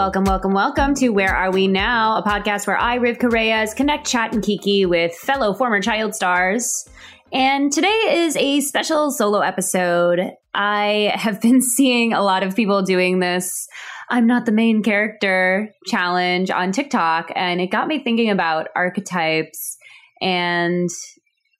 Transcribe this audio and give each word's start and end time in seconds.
Welcome, 0.00 0.24
welcome, 0.24 0.54
welcome 0.54 0.94
to 0.94 1.10
Where 1.10 1.36
Are 1.36 1.52
We 1.52 1.68
Now, 1.68 2.16
a 2.16 2.22
podcast 2.22 2.66
where 2.66 2.78
I, 2.78 2.96
Rivkah 2.96 3.30
Reyes, 3.30 3.74
connect, 3.74 4.06
chat, 4.06 4.32
and 4.32 4.42
kiki 4.42 4.86
with 4.86 5.14
fellow 5.14 5.52
former 5.52 5.78
child 5.82 6.14
stars. 6.14 6.88
And 7.34 7.70
today 7.70 8.24
is 8.24 8.34
a 8.34 8.62
special 8.62 9.10
solo 9.10 9.40
episode. 9.40 10.32
I 10.54 11.12
have 11.14 11.38
been 11.42 11.60
seeing 11.60 12.14
a 12.14 12.22
lot 12.22 12.42
of 12.42 12.56
people 12.56 12.80
doing 12.80 13.18
this 13.18 13.68
I'm 14.08 14.26
not 14.26 14.46
the 14.46 14.52
main 14.52 14.82
character 14.82 15.68
challenge 15.84 16.50
on 16.50 16.72
TikTok, 16.72 17.30
and 17.36 17.60
it 17.60 17.70
got 17.70 17.86
me 17.86 18.02
thinking 18.02 18.30
about 18.30 18.68
archetypes. 18.74 19.76
And 20.22 20.88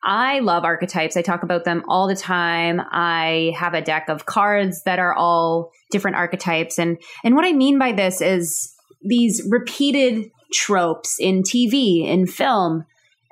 I 0.03 0.39
love 0.41 0.65
archetypes. 0.65 1.17
I 1.17 1.23
talk 1.23 1.43
about 1.43 1.65
them 1.65 1.83
all 1.89 2.09
the 2.09 2.17
time. 2.17 2.81
I 2.91 3.53
have 3.59 3.75
a 3.75 3.83
deck 3.83 4.09
of 4.09 4.27
cards 4.27 4.83
that 4.85 4.99
are 4.99 5.15
all 5.15 5.71
different 5.91 6.17
archetypes. 6.17 6.79
And, 6.79 6.99
and 7.23 7.35
what 7.35 7.45
I 7.45 7.53
mean 7.53 7.79
by 7.79 7.93
this 7.93 8.23
is 8.23 8.75
these 9.03 9.47
repeated 9.51 10.31
tropes 10.53 11.17
in 11.19 11.43
TV, 11.43 12.07
in 12.07 12.27
film, 12.27 12.85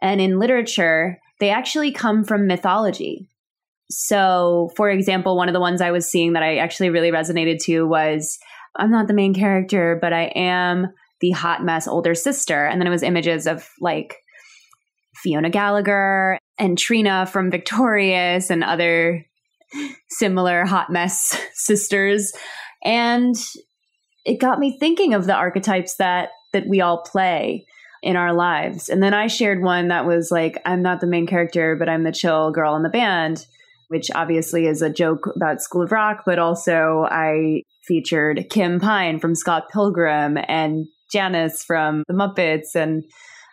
and 0.02 0.20
in 0.20 0.38
literature, 0.38 1.18
they 1.40 1.50
actually 1.50 1.90
come 1.90 2.24
from 2.24 2.46
mythology. 2.46 3.28
So, 3.90 4.70
for 4.76 4.90
example, 4.90 5.36
one 5.36 5.48
of 5.48 5.54
the 5.54 5.60
ones 5.60 5.80
I 5.80 5.90
was 5.90 6.10
seeing 6.10 6.34
that 6.34 6.42
I 6.42 6.58
actually 6.58 6.90
really 6.90 7.10
resonated 7.10 7.58
to 7.64 7.84
was 7.84 8.38
I'm 8.76 8.90
not 8.90 9.08
the 9.08 9.14
main 9.14 9.32
character, 9.32 9.98
but 10.00 10.12
I 10.12 10.24
am 10.34 10.88
the 11.20 11.30
hot 11.30 11.64
mess 11.64 11.88
older 11.88 12.14
sister. 12.14 12.66
And 12.66 12.80
then 12.80 12.86
it 12.86 12.90
was 12.90 13.02
images 13.02 13.46
of 13.46 13.68
like 13.80 14.16
Fiona 15.14 15.48
Gallagher 15.48 16.38
and 16.58 16.76
Trina 16.76 17.26
from 17.26 17.50
Victorious 17.50 18.50
and 18.50 18.64
other 18.64 19.24
similar 20.08 20.64
hot 20.64 20.90
mess 20.90 21.40
sisters. 21.54 22.32
And 22.82 23.36
it 24.24 24.40
got 24.40 24.58
me 24.58 24.76
thinking 24.78 25.14
of 25.14 25.26
the 25.26 25.34
archetypes 25.34 25.96
that 25.96 26.30
that 26.52 26.66
we 26.66 26.80
all 26.80 27.02
play 27.02 27.66
in 28.02 28.16
our 28.16 28.32
lives. 28.32 28.88
And 28.88 29.02
then 29.02 29.12
I 29.12 29.26
shared 29.26 29.62
one 29.62 29.88
that 29.88 30.06
was 30.06 30.30
like, 30.30 30.60
I'm 30.64 30.82
not 30.82 31.00
the 31.00 31.06
main 31.06 31.26
character, 31.26 31.76
but 31.76 31.88
I'm 31.88 32.04
the 32.04 32.12
chill 32.12 32.50
girl 32.52 32.76
in 32.76 32.82
the 32.82 32.88
band, 32.88 33.44
which 33.88 34.08
obviously 34.14 34.66
is 34.66 34.82
a 34.82 34.90
joke 34.90 35.28
about 35.34 35.60
School 35.60 35.82
of 35.82 35.92
Rock, 35.92 36.22
but 36.24 36.38
also 36.38 37.06
I 37.10 37.62
featured 37.82 38.46
Kim 38.50 38.80
Pine 38.80 39.18
from 39.18 39.34
Scott 39.34 39.64
Pilgrim 39.70 40.38
and 40.46 40.86
Janice 41.10 41.64
from 41.64 42.04
The 42.06 42.14
Muppets 42.14 42.74
and 42.74 43.04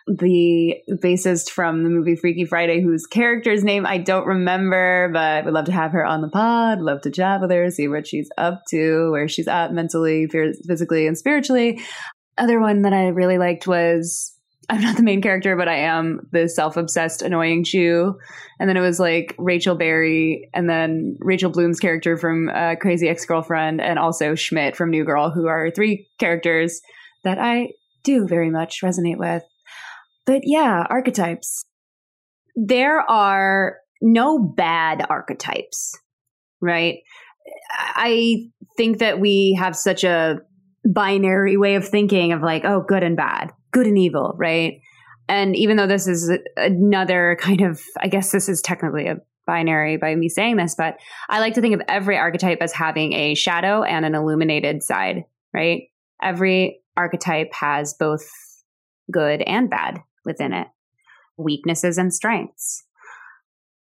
the 0.06 0.76
bassist 0.88 1.50
from 1.50 1.82
the 1.82 1.90
movie 1.90 2.16
Freaky 2.16 2.44
Friday, 2.44 2.80
whose 2.80 3.06
character's 3.06 3.64
name 3.64 3.84
I 3.84 3.98
don't 3.98 4.26
remember, 4.26 5.10
but 5.12 5.44
would 5.44 5.54
love 5.54 5.64
to 5.66 5.72
have 5.72 5.92
her 5.92 6.04
on 6.04 6.20
the 6.20 6.28
pod, 6.28 6.80
love 6.80 7.00
to 7.02 7.10
chat 7.10 7.40
with 7.40 7.50
her, 7.50 7.70
see 7.70 7.88
what 7.88 8.06
she's 8.06 8.30
up 8.38 8.62
to, 8.70 9.10
where 9.10 9.28
she's 9.28 9.48
at 9.48 9.72
mentally, 9.72 10.28
physically, 10.28 11.06
and 11.06 11.18
spiritually. 11.18 11.80
Other 12.38 12.60
one 12.60 12.82
that 12.82 12.92
I 12.92 13.08
really 13.08 13.38
liked 13.38 13.66
was 13.66 14.36
I'm 14.68 14.80
not 14.80 14.96
the 14.96 15.02
main 15.02 15.22
character, 15.22 15.56
but 15.56 15.68
I 15.68 15.78
am 15.78 16.28
the 16.32 16.48
self 16.48 16.76
obsessed, 16.76 17.22
annoying 17.22 17.64
Jew. 17.64 18.18
And 18.58 18.68
then 18.68 18.76
it 18.76 18.80
was 18.80 18.98
like 18.98 19.34
Rachel 19.38 19.74
Berry, 19.74 20.48
and 20.54 20.68
then 20.68 21.16
Rachel 21.20 21.50
Bloom's 21.50 21.80
character 21.80 22.16
from 22.16 22.48
uh, 22.48 22.76
Crazy 22.76 23.08
Ex 23.08 23.24
Girlfriend, 23.24 23.80
and 23.80 23.98
also 23.98 24.34
Schmidt 24.34 24.76
from 24.76 24.90
New 24.90 25.04
Girl, 25.04 25.30
who 25.30 25.46
are 25.46 25.70
three 25.70 26.08
characters 26.18 26.80
that 27.24 27.38
I 27.38 27.70
do 28.02 28.26
very 28.26 28.50
much 28.50 28.82
resonate 28.82 29.18
with. 29.18 29.42
But 30.26 30.42
yeah, 30.44 30.84
archetypes. 30.88 31.64
There 32.54 33.00
are 33.00 33.76
no 34.02 34.38
bad 34.38 35.06
archetypes, 35.08 35.98
right? 36.60 36.98
I 37.78 38.48
think 38.76 38.98
that 38.98 39.20
we 39.20 39.56
have 39.58 39.76
such 39.76 40.04
a 40.04 40.40
binary 40.84 41.56
way 41.56 41.76
of 41.76 41.88
thinking 41.88 42.32
of 42.32 42.42
like, 42.42 42.64
oh, 42.64 42.82
good 42.86 43.02
and 43.02 43.16
bad 43.16 43.52
good 43.76 43.86
and 43.86 43.98
evil, 43.98 44.34
right? 44.38 44.80
And 45.28 45.54
even 45.54 45.76
though 45.76 45.86
this 45.86 46.08
is 46.08 46.32
another 46.56 47.36
kind 47.40 47.60
of, 47.60 47.80
I 48.00 48.08
guess 48.08 48.32
this 48.32 48.48
is 48.48 48.62
technically 48.62 49.06
a 49.06 49.16
binary 49.46 49.98
by 49.98 50.14
me 50.14 50.30
saying 50.30 50.56
this, 50.56 50.74
but 50.74 50.96
I 51.28 51.40
like 51.40 51.54
to 51.54 51.60
think 51.60 51.74
of 51.74 51.82
every 51.86 52.16
archetype 52.16 52.58
as 52.62 52.72
having 52.72 53.12
a 53.12 53.34
shadow 53.34 53.82
and 53.82 54.06
an 54.06 54.14
illuminated 54.14 54.82
side, 54.82 55.24
right? 55.52 55.82
Every 56.22 56.80
archetype 56.96 57.52
has 57.52 57.94
both 57.98 58.26
good 59.12 59.42
and 59.42 59.68
bad 59.68 60.00
within 60.26 60.52
it, 60.52 60.66
weaknesses 61.38 61.96
and 61.96 62.12
strengths. 62.12 62.84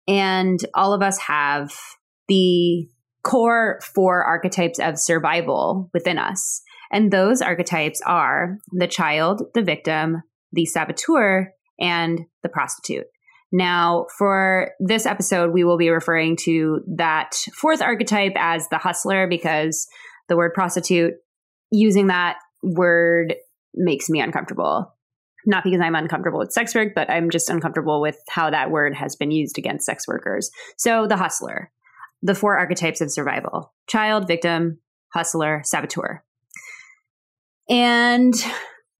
And 0.07 0.59
all 0.75 0.93
of 0.93 1.01
us 1.01 1.17
have 1.19 1.73
the 2.27 2.87
core 3.23 3.79
four 3.81 4.23
archetypes 4.23 4.79
of 4.79 4.99
survival 4.99 5.89
within 5.93 6.17
us. 6.17 6.61
And 6.91 7.11
those 7.11 7.41
archetypes 7.41 8.01
are 8.05 8.57
the 8.71 8.87
child, 8.87 9.43
the 9.55 9.63
victim, 9.63 10.21
the 10.51 10.65
saboteur, 10.65 11.53
and 11.79 12.19
the 12.43 12.49
prostitute. 12.49 13.05
Now, 13.51 14.07
for 14.17 14.71
this 14.79 15.05
episode, 15.05 15.53
we 15.53 15.63
will 15.63 15.77
be 15.77 15.89
referring 15.89 16.37
to 16.41 16.81
that 16.97 17.35
fourth 17.55 17.81
archetype 17.81 18.33
as 18.35 18.67
the 18.69 18.77
hustler 18.77 19.27
because 19.27 19.87
the 20.27 20.35
word 20.35 20.53
prostitute, 20.53 21.13
using 21.71 22.07
that 22.07 22.37
word 22.63 23.35
makes 23.75 24.09
me 24.09 24.21
uncomfortable. 24.21 24.92
Not 25.45 25.63
because 25.63 25.81
I'm 25.81 25.95
uncomfortable 25.95 26.39
with 26.39 26.53
sex 26.53 26.73
work, 26.73 26.93
but 26.95 27.09
I'm 27.09 27.29
just 27.29 27.49
uncomfortable 27.49 28.01
with 28.01 28.17
how 28.29 28.49
that 28.49 28.71
word 28.71 28.95
has 28.95 29.15
been 29.15 29.31
used 29.31 29.57
against 29.57 29.85
sex 29.85 30.07
workers. 30.07 30.49
So, 30.77 31.07
the 31.07 31.17
hustler, 31.17 31.71
the 32.21 32.35
four 32.35 32.57
archetypes 32.57 33.01
of 33.01 33.11
survival 33.11 33.73
child, 33.87 34.27
victim, 34.27 34.79
hustler, 35.13 35.61
saboteur. 35.65 36.23
And 37.69 38.33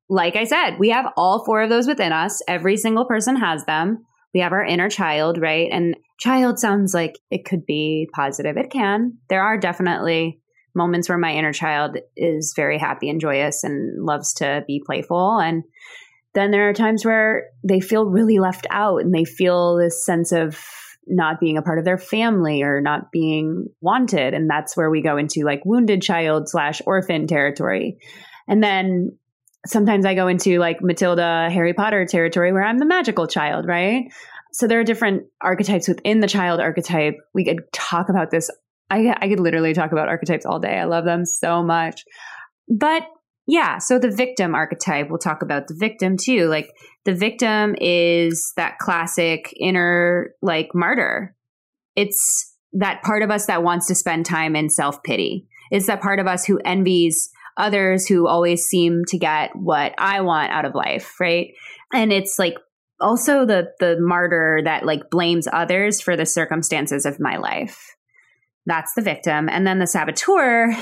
like 0.10 0.36
I 0.36 0.44
said, 0.44 0.78
we 0.80 0.90
have 0.90 1.12
all 1.18 1.44
four 1.44 1.62
of 1.62 1.70
those 1.70 1.88
within 1.88 2.12
us. 2.12 2.42
Every 2.48 2.78
single 2.78 3.06
person 3.06 3.36
has 3.36 3.66
them. 3.66 4.06
We 4.34 4.42
have 4.42 4.52
our 4.52 4.64
inner 4.64 4.90
child, 4.90 5.40
right? 5.40 5.70
And 5.72 5.96
child 6.20 6.60
sounds 6.60 6.94
like 6.94 7.20
it 7.30 7.46
could 7.46 7.66
be 7.66 8.10
positive. 8.14 8.58
It 8.58 8.72
can. 8.72 9.18
There 9.30 9.44
are 9.44 9.58
definitely 9.58 10.40
moments 10.76 11.08
where 11.08 11.18
my 11.18 11.32
inner 11.32 11.54
child 11.54 11.98
is 12.18 12.54
very 12.56 12.78
happy 12.78 13.10
and 13.10 13.22
joyous 13.22 13.64
and 13.64 14.04
loves 14.04 14.34
to 14.36 14.64
be 14.68 14.82
playful. 14.86 15.40
And 15.40 15.64
then 16.34 16.52
there 16.52 16.70
are 16.70 16.74
times 16.74 17.06
where 17.06 17.46
they 17.64 17.80
feel 17.80 18.06
really 18.06 18.40
left 18.40 18.68
out 18.70 19.02
and 19.02 19.14
they 19.14 19.26
feel 19.26 19.78
this 19.78 20.06
sense 20.06 20.32
of 20.32 20.60
not 21.06 21.40
being 21.40 21.58
a 21.58 21.62
part 21.62 21.80
of 21.80 21.86
their 21.86 21.98
family 21.98 22.64
or 22.64 22.82
not 22.82 23.12
being 23.12 23.68
wanted. 23.82 24.34
And 24.34 24.50
that's 24.50 24.76
where 24.76 24.90
we 24.90 25.02
go 25.02 25.18
into 25.18 25.44
like 25.44 25.66
wounded 25.66 26.02
child 26.02 26.50
slash 26.50 26.82
orphan 26.86 27.28
territory. 27.28 27.98
And 28.48 28.64
then 28.64 29.18
sometimes 29.66 30.06
I 30.06 30.16
go 30.16 30.28
into 30.28 30.60
like 30.60 30.82
Matilda 30.82 31.50
Harry 31.52 31.74
Potter 31.74 32.06
territory 32.06 32.52
where 32.52 32.64
I'm 32.64 32.80
the 32.80 32.86
magical 32.86 33.28
child, 33.28 33.68
right? 33.68 34.06
So 34.54 34.68
there 34.68 34.80
are 34.80 34.84
different 34.84 35.24
archetypes 35.42 35.88
within 35.88 36.20
the 36.20 36.28
child 36.28 36.60
archetype. 36.60 37.16
We 37.34 37.46
could 37.46 37.72
talk 37.72 38.10
about 38.10 38.32
this. 38.32 38.50
I, 38.90 39.16
I 39.20 39.28
could 39.28 39.40
literally 39.40 39.74
talk 39.74 39.92
about 39.92 40.10
archetypes 40.10 40.46
all 40.46 40.60
day. 40.60 40.78
I 40.78 40.86
love 40.86 41.06
them 41.06 41.26
so 41.26 41.64
much. 41.64 42.04
But 42.70 43.04
yeah, 43.46 43.78
so 43.78 44.00
the 44.00 44.12
victim 44.12 44.56
archetype, 44.56 45.10
we'll 45.10 45.20
talk 45.20 45.42
about 45.42 45.68
the 45.68 45.76
victim 45.78 46.16
too. 46.18 46.48
Like 46.48 46.70
the 47.04 47.14
victim 47.14 47.76
is 47.80 48.54
that 48.56 48.78
classic 48.80 49.54
inner 49.60 50.34
like 50.42 50.70
martyr. 50.74 51.36
It's 51.96 52.56
that 52.74 53.04
part 53.04 53.22
of 53.22 53.32
us 53.32 53.48
that 53.48 53.64
wants 53.64 53.88
to 53.88 53.96
spend 53.96 54.26
time 54.26 54.56
in 54.56 54.70
self 54.70 55.04
pity. 55.04 55.48
It's 55.72 55.88
that 55.88 56.02
part 56.02 56.20
of 56.20 56.28
us 56.28 56.46
who 56.46 56.60
envies 56.64 57.30
others 57.58 58.08
who 58.08 58.28
always 58.28 58.64
seem 58.64 59.04
to 59.08 59.18
get 59.18 59.56
what 59.56 59.94
I 59.98 60.22
want 60.22 60.52
out 60.52 60.66
of 60.66 60.74
life, 60.74 61.20
right? 61.20 61.54
And 61.94 62.12
it's 62.14 62.40
like 62.40 62.56
also 63.00 63.46
the 63.46 63.72
the 63.80 63.98
martyr 64.00 64.62
that 64.64 64.86
like 64.86 65.10
blames 65.10 65.48
others 65.52 66.00
for 66.00 66.16
the 66.16 66.26
circumstances 66.26 67.06
of 67.06 67.20
my 67.20 67.36
life. 67.38 67.96
That's 68.66 68.94
the 68.94 69.02
victim. 69.02 69.50
And 69.50 69.68
then 69.68 69.80
the 69.80 69.88
saboteur, 69.88 70.74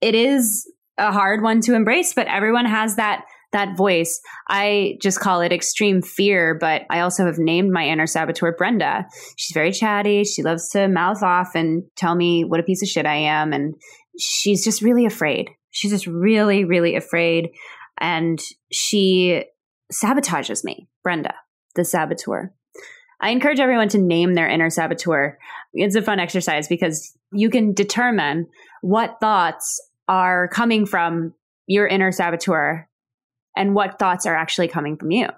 it 0.00 0.14
is 0.14 0.66
a 0.98 1.12
hard 1.12 1.42
one 1.42 1.60
to 1.62 1.74
embrace, 1.74 2.14
but 2.14 2.26
everyone 2.26 2.66
has 2.66 2.96
that 2.96 3.24
that 3.52 3.76
voice. 3.76 4.20
I 4.48 4.96
just 5.00 5.20
call 5.20 5.42
it 5.42 5.52
extreme 5.52 6.02
fear, 6.02 6.56
but 6.58 6.82
I 6.90 7.00
also 7.00 7.26
have 7.26 7.38
named 7.38 7.70
my 7.70 7.86
inner 7.86 8.06
saboteur 8.06 8.52
Brenda. 8.56 9.06
She's 9.36 9.54
very 9.54 9.72
chatty. 9.72 10.24
She 10.24 10.42
loves 10.42 10.70
to 10.70 10.88
mouth 10.88 11.22
off 11.22 11.54
and 11.54 11.84
tell 11.96 12.14
me 12.14 12.44
what 12.44 12.60
a 12.60 12.64
piece 12.64 12.82
of 12.82 12.88
shit 12.88 13.06
I 13.06 13.16
am. 13.16 13.52
And 13.52 13.74
she's 14.18 14.64
just 14.64 14.80
really 14.80 15.04
afraid. 15.04 15.50
She's 15.70 15.90
just 15.90 16.06
really, 16.06 16.64
really 16.64 16.96
afraid. 16.96 17.50
And 17.98 18.40
she 18.70 19.44
sabotages 19.92 20.64
me, 20.64 20.88
Brenda, 21.02 21.34
the 21.76 21.84
saboteur. 21.84 22.54
I 23.20 23.30
encourage 23.30 23.60
everyone 23.60 23.88
to 23.90 23.98
name 23.98 24.34
their 24.34 24.48
inner 24.48 24.70
saboteur. 24.70 25.38
It's 25.74 25.94
a 25.94 26.02
fun 26.02 26.18
exercise 26.18 26.68
because 26.68 27.16
you 27.32 27.50
can 27.50 27.72
determine 27.72 28.48
what 28.80 29.18
thoughts 29.20 29.80
are 30.12 30.48
coming 30.48 30.84
from 30.84 31.32
your 31.66 31.86
inner 31.86 32.12
saboteur 32.12 32.88
and 33.56 33.74
what 33.74 33.98
thoughts 33.98 34.26
are 34.26 34.34
actually 34.34 34.68
coming 34.68 34.96
from 34.96 35.10
you. 35.10 35.28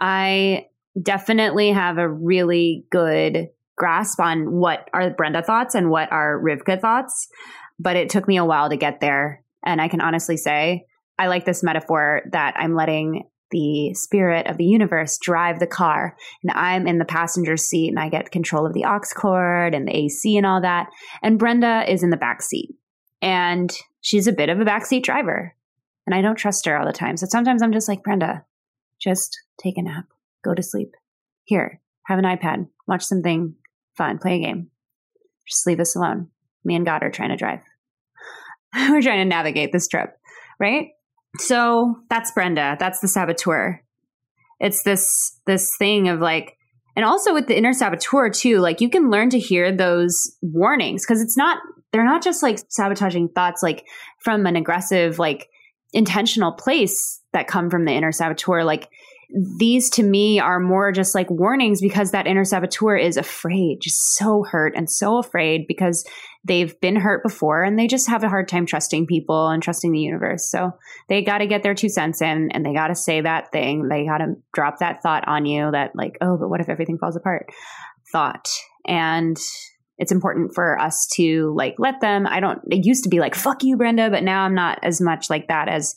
I 0.00 0.66
definitely 1.00 1.70
have 1.70 1.98
a 1.98 2.08
really 2.08 2.84
good 2.90 3.48
grasp 3.76 4.20
on 4.20 4.52
what 4.52 4.88
are 4.92 5.10
Brenda 5.10 5.42
thoughts 5.42 5.74
and 5.74 5.90
what 5.90 6.10
are 6.12 6.40
Rivkah 6.40 6.80
thoughts 6.80 7.28
but 7.78 7.96
it 7.96 8.08
took 8.08 8.28
me 8.28 8.36
a 8.36 8.44
while 8.44 8.68
to 8.68 8.76
get 8.76 9.00
there. 9.00 9.42
And 9.64 9.80
I 9.80 9.88
can 9.88 10.00
honestly 10.00 10.36
say, 10.36 10.84
I 11.18 11.28
like 11.28 11.44
this 11.44 11.62
metaphor 11.62 12.22
that 12.32 12.54
I'm 12.56 12.74
letting 12.74 13.28
the 13.50 13.94
spirit 13.94 14.46
of 14.46 14.56
the 14.56 14.64
universe 14.64 15.18
drive 15.18 15.60
the 15.60 15.66
car 15.66 16.16
and 16.42 16.50
I'm 16.52 16.88
in 16.88 16.98
the 16.98 17.04
passenger 17.04 17.56
seat 17.56 17.88
and 17.88 17.98
I 17.98 18.08
get 18.08 18.32
control 18.32 18.66
of 18.66 18.72
the 18.72 18.84
aux 18.84 19.00
cord 19.14 19.74
and 19.74 19.86
the 19.86 19.96
AC 19.96 20.36
and 20.36 20.46
all 20.46 20.60
that. 20.62 20.88
And 21.22 21.38
Brenda 21.38 21.84
is 21.90 22.02
in 22.02 22.10
the 22.10 22.16
back 22.16 22.42
seat 22.42 22.70
and 23.24 23.74
she's 24.02 24.26
a 24.26 24.32
bit 24.32 24.50
of 24.50 24.60
a 24.60 24.64
backseat 24.64 25.02
driver 25.02 25.56
and 26.06 26.14
I 26.14 26.20
don't 26.20 26.36
trust 26.36 26.66
her 26.66 26.76
all 26.76 26.86
the 26.86 26.92
time. 26.92 27.16
So 27.16 27.26
sometimes 27.26 27.62
I'm 27.62 27.72
just 27.72 27.88
like, 27.88 28.02
Brenda, 28.02 28.44
just 29.00 29.40
take 29.58 29.78
a 29.78 29.82
nap, 29.82 30.04
go 30.44 30.52
to 30.52 30.62
sleep. 30.62 30.92
Here, 31.44 31.80
have 32.04 32.18
an 32.18 32.26
iPad, 32.26 32.68
watch 32.86 33.02
something 33.02 33.54
fun, 33.96 34.18
play 34.18 34.36
a 34.36 34.40
game. 34.40 34.70
Just 35.48 35.66
leave 35.66 35.80
us 35.80 35.96
alone. 35.96 36.28
Me 36.64 36.74
and 36.74 36.84
God 36.84 37.02
are 37.02 37.10
trying 37.10 37.30
to 37.30 37.36
drive. 37.36 37.60
We're 38.74 39.00
trying 39.00 39.20
to 39.20 39.24
navigate 39.24 39.72
this 39.72 39.88
trip, 39.88 40.18
right? 40.60 40.88
So 41.38 41.96
that's 42.10 42.30
Brenda. 42.32 42.76
That's 42.78 43.00
the 43.00 43.08
saboteur. 43.08 43.82
It's 44.60 44.82
this 44.82 45.40
this 45.46 45.74
thing 45.78 46.08
of 46.08 46.20
like 46.20 46.56
and 46.96 47.04
also 47.04 47.34
with 47.34 47.46
the 47.46 47.56
inner 47.56 47.72
saboteur 47.72 48.30
too, 48.30 48.58
like 48.58 48.80
you 48.80 48.88
can 48.88 49.10
learn 49.10 49.30
to 49.30 49.38
hear 49.38 49.72
those 49.72 50.36
warnings 50.42 51.04
because 51.04 51.20
it's 51.20 51.36
not 51.36 51.58
they're 51.92 52.04
not 52.04 52.22
just 52.22 52.42
like 52.42 52.58
sabotaging 52.68 53.28
thoughts 53.28 53.62
like 53.62 53.86
from 54.18 54.46
an 54.46 54.56
aggressive 54.56 55.18
like 55.18 55.48
intentional 55.92 56.52
place 56.52 57.20
that 57.32 57.46
come 57.46 57.70
from 57.70 57.84
the 57.84 57.92
inner 57.92 58.12
saboteur. 58.12 58.64
Like 58.64 58.88
these 59.58 59.90
to 59.90 60.02
me 60.02 60.38
are 60.38 60.60
more 60.60 60.92
just 60.92 61.14
like 61.14 61.30
warnings 61.30 61.80
because 61.80 62.10
that 62.10 62.26
inner 62.26 62.44
saboteur 62.44 62.96
is 62.96 63.16
afraid, 63.16 63.80
just 63.80 64.14
so 64.16 64.44
hurt 64.44 64.74
and 64.76 64.90
so 64.90 65.18
afraid 65.18 65.66
because 65.66 66.04
they've 66.44 66.78
been 66.80 66.96
hurt 66.96 67.22
before 67.22 67.62
and 67.62 67.78
they 67.78 67.86
just 67.86 68.08
have 68.08 68.22
a 68.22 68.28
hard 68.28 68.48
time 68.48 68.66
trusting 68.66 69.06
people 69.06 69.48
and 69.48 69.62
trusting 69.62 69.92
the 69.92 70.00
universe. 70.00 70.50
So 70.50 70.72
they 71.08 71.22
got 71.22 71.38
to 71.38 71.46
get 71.46 71.62
their 71.62 71.74
two 71.74 71.88
cents 71.88 72.20
in 72.20 72.50
and 72.52 72.64
they 72.64 72.74
got 72.74 72.88
to 72.88 72.94
say 72.94 73.20
that 73.20 73.50
thing. 73.50 73.88
They 73.88 74.04
got 74.04 74.18
to 74.18 74.34
drop 74.52 74.78
that 74.78 75.02
thought 75.02 75.26
on 75.26 75.46
you 75.46 75.70
that, 75.70 75.96
like, 75.96 76.18
oh, 76.20 76.36
but 76.36 76.48
what 76.48 76.60
if 76.60 76.68
everything 76.68 76.98
falls 76.98 77.16
apart? 77.16 77.46
Thought. 78.12 78.48
And 78.86 79.36
it's 79.96 80.12
important 80.12 80.54
for 80.54 80.78
us 80.78 81.08
to 81.14 81.54
like 81.56 81.76
let 81.78 82.00
them. 82.00 82.26
I 82.26 82.40
don't, 82.40 82.60
it 82.70 82.84
used 82.84 83.04
to 83.04 83.10
be 83.10 83.20
like, 83.20 83.34
fuck 83.34 83.62
you, 83.62 83.76
Brenda, 83.76 84.10
but 84.10 84.22
now 84.22 84.42
I'm 84.42 84.54
not 84.54 84.80
as 84.82 85.00
much 85.00 85.30
like 85.30 85.48
that 85.48 85.68
as 85.68 85.94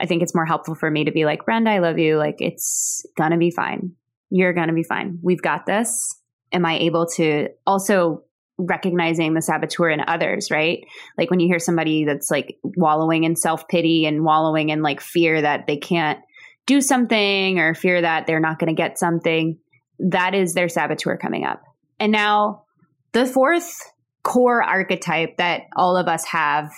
I 0.00 0.06
think 0.06 0.22
it's 0.22 0.34
more 0.34 0.46
helpful 0.46 0.74
for 0.74 0.90
me 0.90 1.04
to 1.04 1.12
be 1.12 1.24
like, 1.24 1.44
Brenda, 1.44 1.70
I 1.70 1.78
love 1.78 1.98
you. 1.98 2.16
Like, 2.16 2.36
it's 2.38 3.06
gonna 3.16 3.38
be 3.38 3.50
fine. 3.50 3.92
You're 4.30 4.52
gonna 4.52 4.72
be 4.72 4.82
fine. 4.82 5.18
We've 5.22 5.42
got 5.42 5.66
this. 5.66 6.20
Am 6.52 6.66
I 6.66 6.78
able 6.78 7.06
to 7.16 7.48
also 7.66 8.24
recognizing 8.58 9.34
the 9.34 9.42
saboteur 9.42 9.90
in 9.90 10.00
others, 10.06 10.50
right? 10.50 10.84
Like 11.18 11.30
when 11.30 11.40
you 11.40 11.48
hear 11.48 11.58
somebody 11.58 12.04
that's 12.04 12.30
like 12.30 12.58
wallowing 12.62 13.24
in 13.24 13.36
self 13.36 13.66
pity 13.68 14.06
and 14.06 14.24
wallowing 14.24 14.68
in 14.68 14.82
like 14.82 15.00
fear 15.00 15.42
that 15.42 15.66
they 15.66 15.76
can't 15.76 16.20
do 16.66 16.80
something 16.80 17.58
or 17.58 17.74
fear 17.74 18.00
that 18.00 18.26
they're 18.26 18.40
not 18.40 18.58
going 18.58 18.74
to 18.74 18.80
get 18.80 18.98
something, 18.98 19.58
that 19.98 20.34
is 20.34 20.54
their 20.54 20.68
saboteur 20.68 21.16
coming 21.16 21.44
up. 21.44 21.62
And 21.98 22.12
now 22.12 22.64
the 23.12 23.26
fourth 23.26 23.80
core 24.22 24.62
archetype 24.62 25.36
that 25.36 25.62
all 25.76 25.96
of 25.96 26.08
us 26.08 26.24
have 26.24 26.72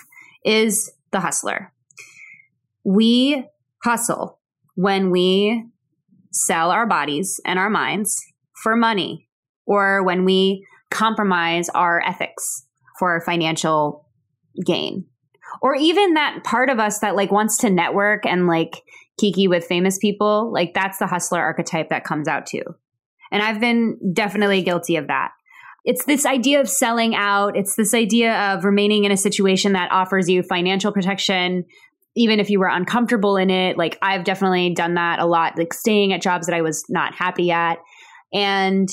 is 0.44 0.92
the 1.12 1.20
hustler 1.20 1.72
we 2.86 3.44
hustle 3.82 4.38
when 4.76 5.10
we 5.10 5.66
sell 6.30 6.70
our 6.70 6.86
bodies 6.86 7.40
and 7.44 7.58
our 7.58 7.68
minds 7.68 8.24
for 8.62 8.76
money 8.76 9.28
or 9.66 10.04
when 10.04 10.24
we 10.24 10.64
compromise 10.90 11.68
our 11.70 12.00
ethics 12.06 12.64
for 12.96 13.20
financial 13.22 14.06
gain. 14.64 15.04
Or 15.60 15.74
even 15.74 16.14
that 16.14 16.44
part 16.44 16.70
of 16.70 16.78
us 16.78 17.00
that 17.00 17.16
like 17.16 17.32
wants 17.32 17.56
to 17.58 17.70
network 17.70 18.24
and 18.24 18.46
like 18.46 18.84
kiki 19.18 19.48
with 19.48 19.64
famous 19.64 19.98
people 19.98 20.52
like 20.52 20.72
that's 20.74 20.98
the 20.98 21.06
hustler 21.06 21.40
archetype 21.40 21.88
that 21.88 22.04
comes 22.04 22.28
out 22.28 22.46
too. 22.46 22.62
And 23.32 23.42
i've 23.42 23.60
been 23.60 23.98
definitely 24.12 24.62
guilty 24.62 24.94
of 24.96 25.08
that. 25.08 25.32
It's 25.86 26.04
this 26.04 26.26
idea 26.26 26.60
of 26.60 26.68
selling 26.68 27.14
out. 27.14 27.56
It's 27.56 27.76
this 27.76 27.94
idea 27.94 28.52
of 28.52 28.64
remaining 28.64 29.04
in 29.04 29.12
a 29.12 29.16
situation 29.16 29.72
that 29.72 29.92
offers 29.92 30.28
you 30.28 30.42
financial 30.42 30.92
protection 30.92 31.64
even 32.16 32.40
if 32.40 32.48
you 32.48 32.58
were 32.58 32.68
uncomfortable 32.68 33.36
in 33.36 33.50
it, 33.50 33.76
like 33.76 33.98
I've 34.00 34.24
definitely 34.24 34.72
done 34.74 34.94
that 34.94 35.18
a 35.18 35.26
lot, 35.26 35.58
like 35.58 35.74
staying 35.74 36.14
at 36.14 36.22
jobs 36.22 36.46
that 36.46 36.56
I 36.56 36.62
was 36.62 36.84
not 36.88 37.14
happy 37.14 37.50
at. 37.50 37.78
And 38.32 38.88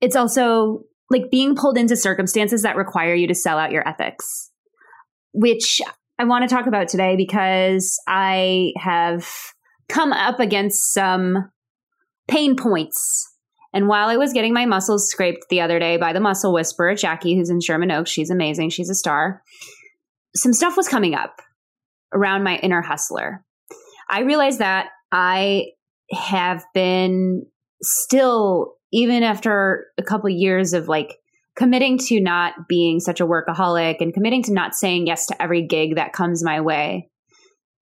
it's 0.00 0.16
also 0.16 0.84
like 1.10 1.30
being 1.30 1.56
pulled 1.56 1.76
into 1.76 1.96
circumstances 1.96 2.62
that 2.62 2.76
require 2.76 3.14
you 3.14 3.26
to 3.26 3.34
sell 3.34 3.58
out 3.58 3.72
your 3.72 3.86
ethics, 3.86 4.50
which 5.32 5.80
I 6.18 6.24
want 6.24 6.48
to 6.48 6.54
talk 6.54 6.66
about 6.66 6.88
today 6.88 7.16
because 7.16 8.00
I 8.06 8.72
have 8.76 9.28
come 9.88 10.12
up 10.12 10.38
against 10.38 10.94
some 10.94 11.50
pain 12.28 12.54
points. 12.56 13.28
And 13.74 13.88
while 13.88 14.08
I 14.08 14.16
was 14.16 14.32
getting 14.32 14.54
my 14.54 14.66
muscles 14.66 15.08
scraped 15.08 15.46
the 15.50 15.60
other 15.60 15.80
day 15.80 15.96
by 15.96 16.12
the 16.12 16.20
muscle 16.20 16.52
whisperer, 16.52 16.94
Jackie, 16.94 17.34
who's 17.34 17.50
in 17.50 17.60
Sherman 17.60 17.90
Oaks, 17.90 18.10
she's 18.10 18.30
amazing, 18.30 18.70
she's 18.70 18.90
a 18.90 18.94
star, 18.94 19.42
some 20.36 20.52
stuff 20.52 20.76
was 20.76 20.88
coming 20.88 21.14
up 21.14 21.42
around 22.12 22.42
my 22.42 22.56
inner 22.56 22.82
hustler. 22.82 23.44
I 24.10 24.20
realized 24.20 24.58
that 24.58 24.88
I 25.10 25.66
have 26.10 26.64
been 26.74 27.46
still, 27.82 28.74
even 28.92 29.22
after 29.22 29.86
a 29.98 30.02
couple 30.02 30.30
of 30.30 30.36
years 30.36 30.72
of 30.72 30.88
like 30.88 31.16
committing 31.56 31.98
to 31.98 32.20
not 32.20 32.54
being 32.68 33.00
such 33.00 33.20
a 33.20 33.26
workaholic 33.26 33.96
and 34.00 34.14
committing 34.14 34.42
to 34.44 34.52
not 34.52 34.74
saying 34.74 35.06
yes 35.06 35.26
to 35.26 35.42
every 35.42 35.66
gig 35.66 35.96
that 35.96 36.12
comes 36.12 36.44
my 36.44 36.60
way. 36.60 37.08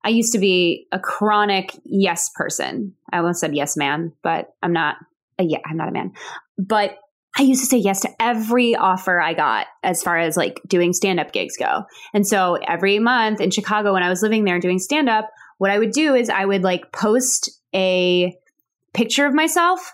I 0.05 0.11
used 0.11 0.35
to 0.35 0.39
be 0.39 0.87
a 0.93 0.99
chronic 0.99 1.75
yes 1.85 2.31
person. 2.35 2.95
I 3.11 3.19
almost 3.19 3.41
said 3.41 3.57
yes 3.57 3.77
man, 3.77 4.13
but 4.23 4.49
I'm 4.63 4.73
not 4.73 4.97
a 5.39 5.45
yeah, 5.45 5.61
I'm 5.65 5.79
not 5.79 5.89
a 5.89 5.93
man. 5.93 6.13
But 6.59 6.99
I 7.37 7.43
used 7.43 7.63
to 7.63 7.67
say 7.67 7.79
yes 7.79 8.01
to 8.01 8.11
every 8.21 8.77
offer 8.77 9.21
I 9.21 9.35
got 9.35 9.67
as 9.83 10.03
far 10.03 10.19
as 10.19 10.37
like 10.37 10.61
doing 10.69 10.93
stand 10.93 11.19
up 11.19 11.33
gigs 11.33 11.57
go. 11.59 11.83
And 12.13 12.27
so 12.27 12.55
every 12.67 12.99
month 12.99 13.41
in 13.41 13.51
Chicago, 13.51 13.93
when 13.93 14.03
I 14.05 14.09
was 14.09 14.23
living 14.23 14.45
there 14.45 14.61
doing 14.61 14.79
stand 14.79 15.09
up, 15.09 15.31
what 15.59 15.71
I 15.71 15.79
would 15.79 15.93
do 15.93 16.15
is 16.15 16.31
I 16.31 16.45
would 16.45 16.63
like 16.63 16.93
post 16.93 17.51
a 17.75 18.37
picture 18.93 19.27
of 19.27 19.35
myself 19.35 19.93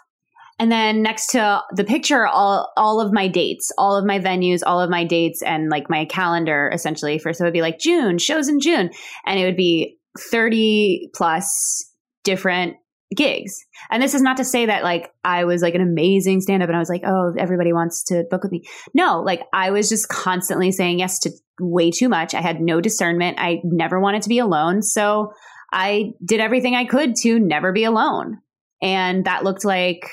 and 0.58 0.70
then 0.70 1.02
next 1.02 1.28
to 1.28 1.62
the 1.74 1.84
picture 1.84 2.26
all 2.26 2.70
all 2.76 3.00
of 3.00 3.12
my 3.12 3.26
dates 3.26 3.72
all 3.78 3.96
of 3.96 4.04
my 4.04 4.18
venues 4.18 4.60
all 4.64 4.78
of 4.78 4.90
my 4.90 5.04
dates 5.04 5.42
and 5.42 5.70
like 5.70 5.88
my 5.88 6.04
calendar 6.04 6.70
essentially 6.72 7.18
for 7.18 7.32
so 7.32 7.44
it 7.44 7.46
would 7.46 7.54
be 7.54 7.62
like 7.62 7.78
june 7.78 8.18
shows 8.18 8.46
in 8.46 8.60
june 8.60 8.90
and 9.24 9.40
it 9.40 9.44
would 9.44 9.56
be 9.56 9.96
30 10.18 11.10
plus 11.14 11.90
different 12.24 12.76
gigs. 13.16 13.56
And 13.90 14.02
this 14.02 14.14
is 14.14 14.22
not 14.22 14.36
to 14.36 14.44
say 14.44 14.66
that 14.66 14.84
like 14.84 15.10
I 15.24 15.44
was 15.44 15.62
like 15.62 15.74
an 15.74 15.80
amazing 15.80 16.40
stand 16.40 16.62
up 16.62 16.68
and 16.68 16.76
I 16.76 16.78
was 16.78 16.88
like, 16.88 17.02
oh, 17.04 17.34
everybody 17.38 17.72
wants 17.72 18.04
to 18.04 18.24
book 18.30 18.42
with 18.42 18.52
me. 18.52 18.62
No, 18.94 19.22
like 19.22 19.42
I 19.52 19.70
was 19.70 19.88
just 19.88 20.08
constantly 20.08 20.70
saying 20.70 21.00
yes 21.00 21.18
to 21.20 21.30
way 21.60 21.90
too 21.90 22.08
much. 22.08 22.34
I 22.34 22.40
had 22.40 22.60
no 22.60 22.80
discernment. 22.80 23.38
I 23.40 23.60
never 23.64 24.00
wanted 24.00 24.22
to 24.22 24.28
be 24.28 24.38
alone. 24.38 24.82
So 24.82 25.32
I 25.72 26.12
did 26.24 26.40
everything 26.40 26.74
I 26.74 26.84
could 26.84 27.16
to 27.16 27.38
never 27.38 27.72
be 27.72 27.84
alone. 27.84 28.38
And 28.82 29.24
that 29.24 29.44
looked 29.44 29.64
like 29.64 30.08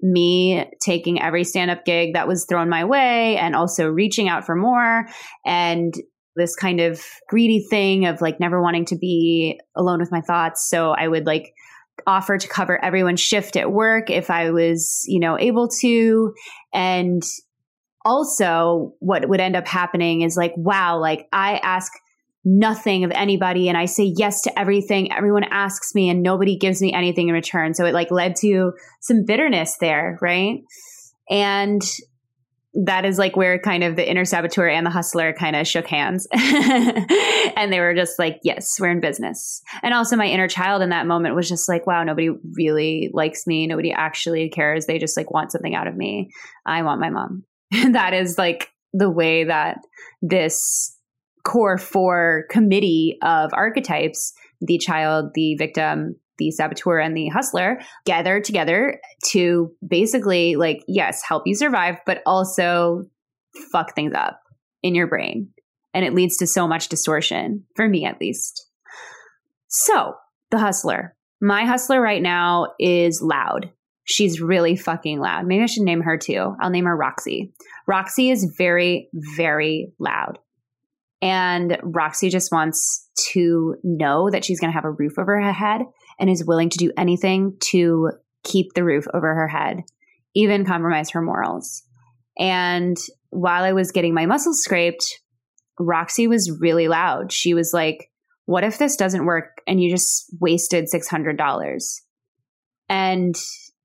me 0.00 0.66
taking 0.84 1.22
every 1.22 1.44
stand 1.44 1.70
up 1.70 1.84
gig 1.84 2.14
that 2.14 2.28
was 2.28 2.44
thrown 2.48 2.68
my 2.68 2.84
way 2.84 3.36
and 3.36 3.54
also 3.54 3.88
reaching 3.88 4.28
out 4.28 4.44
for 4.44 4.56
more 4.56 5.06
and 5.46 5.94
this 6.34 6.56
kind 6.56 6.80
of 6.80 7.00
greedy 7.28 7.64
thing 7.68 8.06
of 8.06 8.20
like 8.20 8.40
never 8.40 8.60
wanting 8.60 8.84
to 8.86 8.96
be 8.96 9.60
alone 9.76 10.00
with 10.00 10.10
my 10.10 10.20
thoughts. 10.20 10.68
So 10.68 10.90
I 10.90 11.06
would 11.06 11.26
like 11.26 11.52
offer 12.06 12.38
to 12.38 12.48
cover 12.48 12.82
everyone's 12.84 13.20
shift 13.20 13.56
at 13.56 13.70
work 13.70 14.10
if 14.10 14.30
I 14.30 14.50
was, 14.50 15.02
you 15.06 15.20
know, 15.20 15.38
able 15.38 15.68
to. 15.80 16.34
And 16.72 17.22
also, 18.04 18.94
what 18.98 19.28
would 19.28 19.40
end 19.40 19.56
up 19.56 19.66
happening 19.66 20.22
is 20.22 20.36
like, 20.36 20.52
wow, 20.56 20.98
like 20.98 21.28
I 21.32 21.58
ask 21.58 21.92
nothing 22.44 23.04
of 23.04 23.12
anybody 23.12 23.68
and 23.68 23.78
I 23.78 23.84
say 23.84 24.12
yes 24.16 24.42
to 24.42 24.58
everything 24.58 25.12
everyone 25.12 25.44
asks 25.44 25.94
me 25.94 26.10
and 26.10 26.22
nobody 26.22 26.56
gives 26.56 26.82
me 26.82 26.92
anything 26.92 27.28
in 27.28 27.34
return. 27.34 27.72
So 27.74 27.84
it 27.84 27.94
like 27.94 28.10
led 28.10 28.34
to 28.36 28.72
some 29.00 29.24
bitterness 29.24 29.76
there, 29.80 30.18
right? 30.20 30.62
And 31.30 31.82
that 32.74 33.04
is 33.04 33.18
like 33.18 33.36
where 33.36 33.58
kind 33.58 33.84
of 33.84 33.96
the 33.96 34.10
inner 34.10 34.24
saboteur 34.24 34.66
and 34.66 34.86
the 34.86 34.90
hustler 34.90 35.34
kind 35.34 35.56
of 35.56 35.66
shook 35.66 35.86
hands. 35.86 36.26
and 36.32 37.72
they 37.72 37.80
were 37.80 37.94
just 37.94 38.18
like, 38.18 38.40
yes, 38.42 38.76
we're 38.80 38.90
in 38.90 39.00
business. 39.00 39.60
And 39.82 39.92
also 39.92 40.16
my 40.16 40.26
inner 40.26 40.48
child 40.48 40.80
in 40.80 40.88
that 40.88 41.06
moment 41.06 41.34
was 41.34 41.48
just 41.48 41.68
like, 41.68 41.86
wow, 41.86 42.02
nobody 42.02 42.30
really 42.56 43.10
likes 43.12 43.46
me. 43.46 43.66
Nobody 43.66 43.92
actually 43.92 44.48
cares. 44.48 44.86
They 44.86 44.98
just 44.98 45.16
like 45.16 45.30
want 45.30 45.52
something 45.52 45.74
out 45.74 45.86
of 45.86 45.96
me. 45.96 46.30
I 46.64 46.82
want 46.82 47.00
my 47.00 47.10
mom. 47.10 47.44
that 47.92 48.14
is 48.14 48.38
like 48.38 48.70
the 48.94 49.10
way 49.10 49.44
that 49.44 49.78
this 50.22 50.96
core 51.44 51.78
four 51.78 52.44
committee 52.50 53.18
of 53.22 53.50
archetypes, 53.52 54.32
the 54.60 54.78
child, 54.78 55.32
the 55.34 55.56
victim, 55.56 56.16
the 56.38 56.50
saboteur 56.50 56.98
and 56.98 57.16
the 57.16 57.28
hustler 57.28 57.80
gather 58.04 58.40
together 58.40 59.00
to 59.30 59.70
basically 59.86 60.56
like 60.56 60.82
yes 60.88 61.22
help 61.22 61.42
you 61.46 61.54
survive 61.54 61.96
but 62.06 62.22
also 62.26 63.04
fuck 63.70 63.94
things 63.94 64.14
up 64.14 64.40
in 64.82 64.94
your 64.94 65.06
brain 65.06 65.48
and 65.94 66.04
it 66.04 66.14
leads 66.14 66.36
to 66.38 66.46
so 66.46 66.66
much 66.66 66.88
distortion, 66.88 67.64
for 67.76 67.88
me 67.88 68.04
at 68.04 68.20
least. 68.20 68.66
So, 69.68 70.14
the 70.50 70.58
hustler. 70.58 71.14
My 71.40 71.64
hustler 71.64 72.00
right 72.00 72.22
now 72.22 72.68
is 72.78 73.22
loud. 73.22 73.70
She's 74.04 74.40
really 74.40 74.76
fucking 74.76 75.20
loud. 75.20 75.46
Maybe 75.46 75.62
I 75.62 75.66
should 75.66 75.84
name 75.84 76.02
her 76.02 76.16
too. 76.16 76.54
I'll 76.60 76.70
name 76.70 76.84
her 76.84 76.96
Roxy. 76.96 77.52
Roxy 77.86 78.30
is 78.30 78.52
very, 78.56 79.08
very 79.12 79.92
loud. 79.98 80.38
And 81.20 81.78
Roxy 81.82 82.28
just 82.28 82.50
wants 82.50 83.08
to 83.32 83.76
know 83.84 84.28
that 84.30 84.44
she's 84.44 84.60
going 84.60 84.70
to 84.70 84.74
have 84.74 84.84
a 84.84 84.90
roof 84.90 85.18
over 85.18 85.40
her 85.40 85.52
head 85.52 85.82
and 86.18 86.30
is 86.30 86.44
willing 86.44 86.70
to 86.70 86.78
do 86.78 86.92
anything 86.96 87.56
to 87.60 88.12
keep 88.44 88.74
the 88.74 88.84
roof 88.84 89.06
over 89.14 89.34
her 89.34 89.48
head, 89.48 89.82
even 90.34 90.64
compromise 90.64 91.10
her 91.10 91.22
morals. 91.22 91.82
And 92.38 92.96
while 93.30 93.64
I 93.64 93.72
was 93.72 93.92
getting 93.92 94.14
my 94.14 94.26
muscles 94.26 94.62
scraped, 94.62 95.20
Roxy 95.78 96.26
was 96.26 96.58
really 96.60 96.88
loud. 96.88 97.32
She 97.32 97.54
was 97.54 97.72
like, 97.72 98.10
What 98.46 98.64
if 98.64 98.78
this 98.78 98.96
doesn't 98.96 99.26
work 99.26 99.62
and 99.66 99.82
you 99.82 99.90
just 99.90 100.26
wasted 100.40 100.88
$600? 100.92 102.00
And 102.88 103.34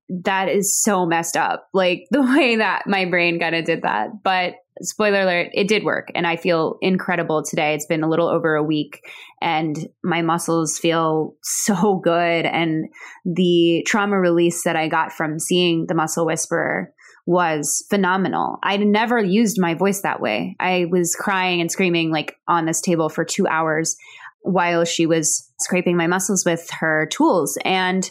that 0.08 0.48
is 0.48 0.80
so 0.82 1.06
messed 1.06 1.36
up. 1.36 1.68
Like 1.72 2.04
the 2.10 2.22
way 2.22 2.56
that 2.56 2.86
my 2.86 3.04
brain 3.04 3.38
kind 3.38 3.54
of 3.54 3.64
did 3.64 3.82
that. 3.82 4.22
But 4.22 4.54
spoiler 4.82 5.22
alert, 5.22 5.48
it 5.52 5.68
did 5.68 5.84
work. 5.84 6.08
And 6.14 6.26
I 6.26 6.36
feel 6.36 6.78
incredible 6.80 7.42
today. 7.42 7.74
It's 7.74 7.86
been 7.86 8.02
a 8.02 8.08
little 8.08 8.28
over 8.28 8.54
a 8.54 8.62
week 8.62 9.00
and 9.40 9.76
my 10.02 10.22
muscles 10.22 10.78
feel 10.78 11.34
so 11.42 11.96
good. 12.04 12.46
And 12.46 12.86
the 13.24 13.84
trauma 13.86 14.18
release 14.18 14.64
that 14.64 14.76
I 14.76 14.88
got 14.88 15.12
from 15.12 15.38
seeing 15.38 15.86
the 15.86 15.94
muscle 15.94 16.26
whisperer 16.26 16.92
was 17.26 17.84
phenomenal. 17.90 18.58
I'd 18.62 18.80
never 18.80 19.18
used 19.18 19.60
my 19.60 19.74
voice 19.74 20.00
that 20.00 20.20
way. 20.20 20.56
I 20.58 20.86
was 20.90 21.14
crying 21.14 21.60
and 21.60 21.70
screaming 21.70 22.10
like 22.10 22.34
on 22.48 22.64
this 22.64 22.80
table 22.80 23.10
for 23.10 23.24
two 23.24 23.46
hours 23.46 23.96
while 24.40 24.84
she 24.84 25.04
was 25.04 25.50
scraping 25.60 25.96
my 25.96 26.06
muscles 26.06 26.44
with 26.46 26.70
her 26.80 27.06
tools. 27.12 27.58
And 27.64 28.10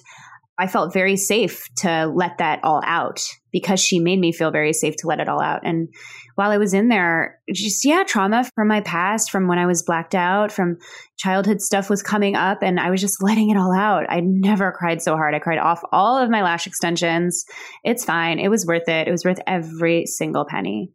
I 0.60 0.68
felt 0.68 0.94
very 0.94 1.18
safe 1.18 1.68
to 1.78 2.12
let 2.14 2.40
that 2.40 2.60
all 2.64 2.82
out 2.86 3.24
because 3.52 3.80
she 3.80 4.00
made 4.00 4.20
me 4.20 4.32
feel 4.32 4.52
very 4.52 4.74
safe 4.74 4.96
to 4.98 5.08
let 5.08 5.20
it 5.20 5.30
all 5.30 5.42
out. 5.42 5.62
And 5.64 5.90
while 6.38 6.52
I 6.52 6.60
was 6.60 6.76
in 6.76 6.90
there, 6.90 7.40
just, 7.52 7.84
yeah, 7.84 8.04
trauma 8.04 8.48
from 8.54 8.68
my 8.68 8.82
past, 8.82 9.32
from 9.32 9.48
when 9.48 9.58
I 9.58 9.66
was 9.66 9.82
blacked 9.82 10.14
out, 10.14 10.52
from 10.52 10.78
childhood 11.18 11.64
stuff 11.64 11.90
was 11.90 12.04
coming 12.04 12.36
up, 12.36 12.62
and 12.62 12.80
I 12.80 12.92
was 12.92 13.02
just 13.02 13.24
letting 13.24 13.50
it 13.50 13.58
all 13.58 13.74
out. 13.74 14.06
I 14.08 14.20
never 14.20 14.72
cried 14.72 15.02
so 15.02 15.16
hard. 15.16 15.34
I 15.34 15.40
cried 15.40 15.58
off 15.58 15.82
all 15.92 16.16
of 16.16 16.30
my 16.30 16.44
lash 16.44 16.68
extensions. 16.68 17.44
It's 17.84 18.06
fine. 18.06 18.38
It 18.38 18.50
was 18.50 18.68
worth 18.68 18.88
it. 18.88 19.08
It 19.08 19.12
was 19.12 19.26
worth 19.26 19.40
every 19.48 20.06
single 20.06 20.46
penny. 20.46 20.92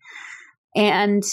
And 0.76 1.25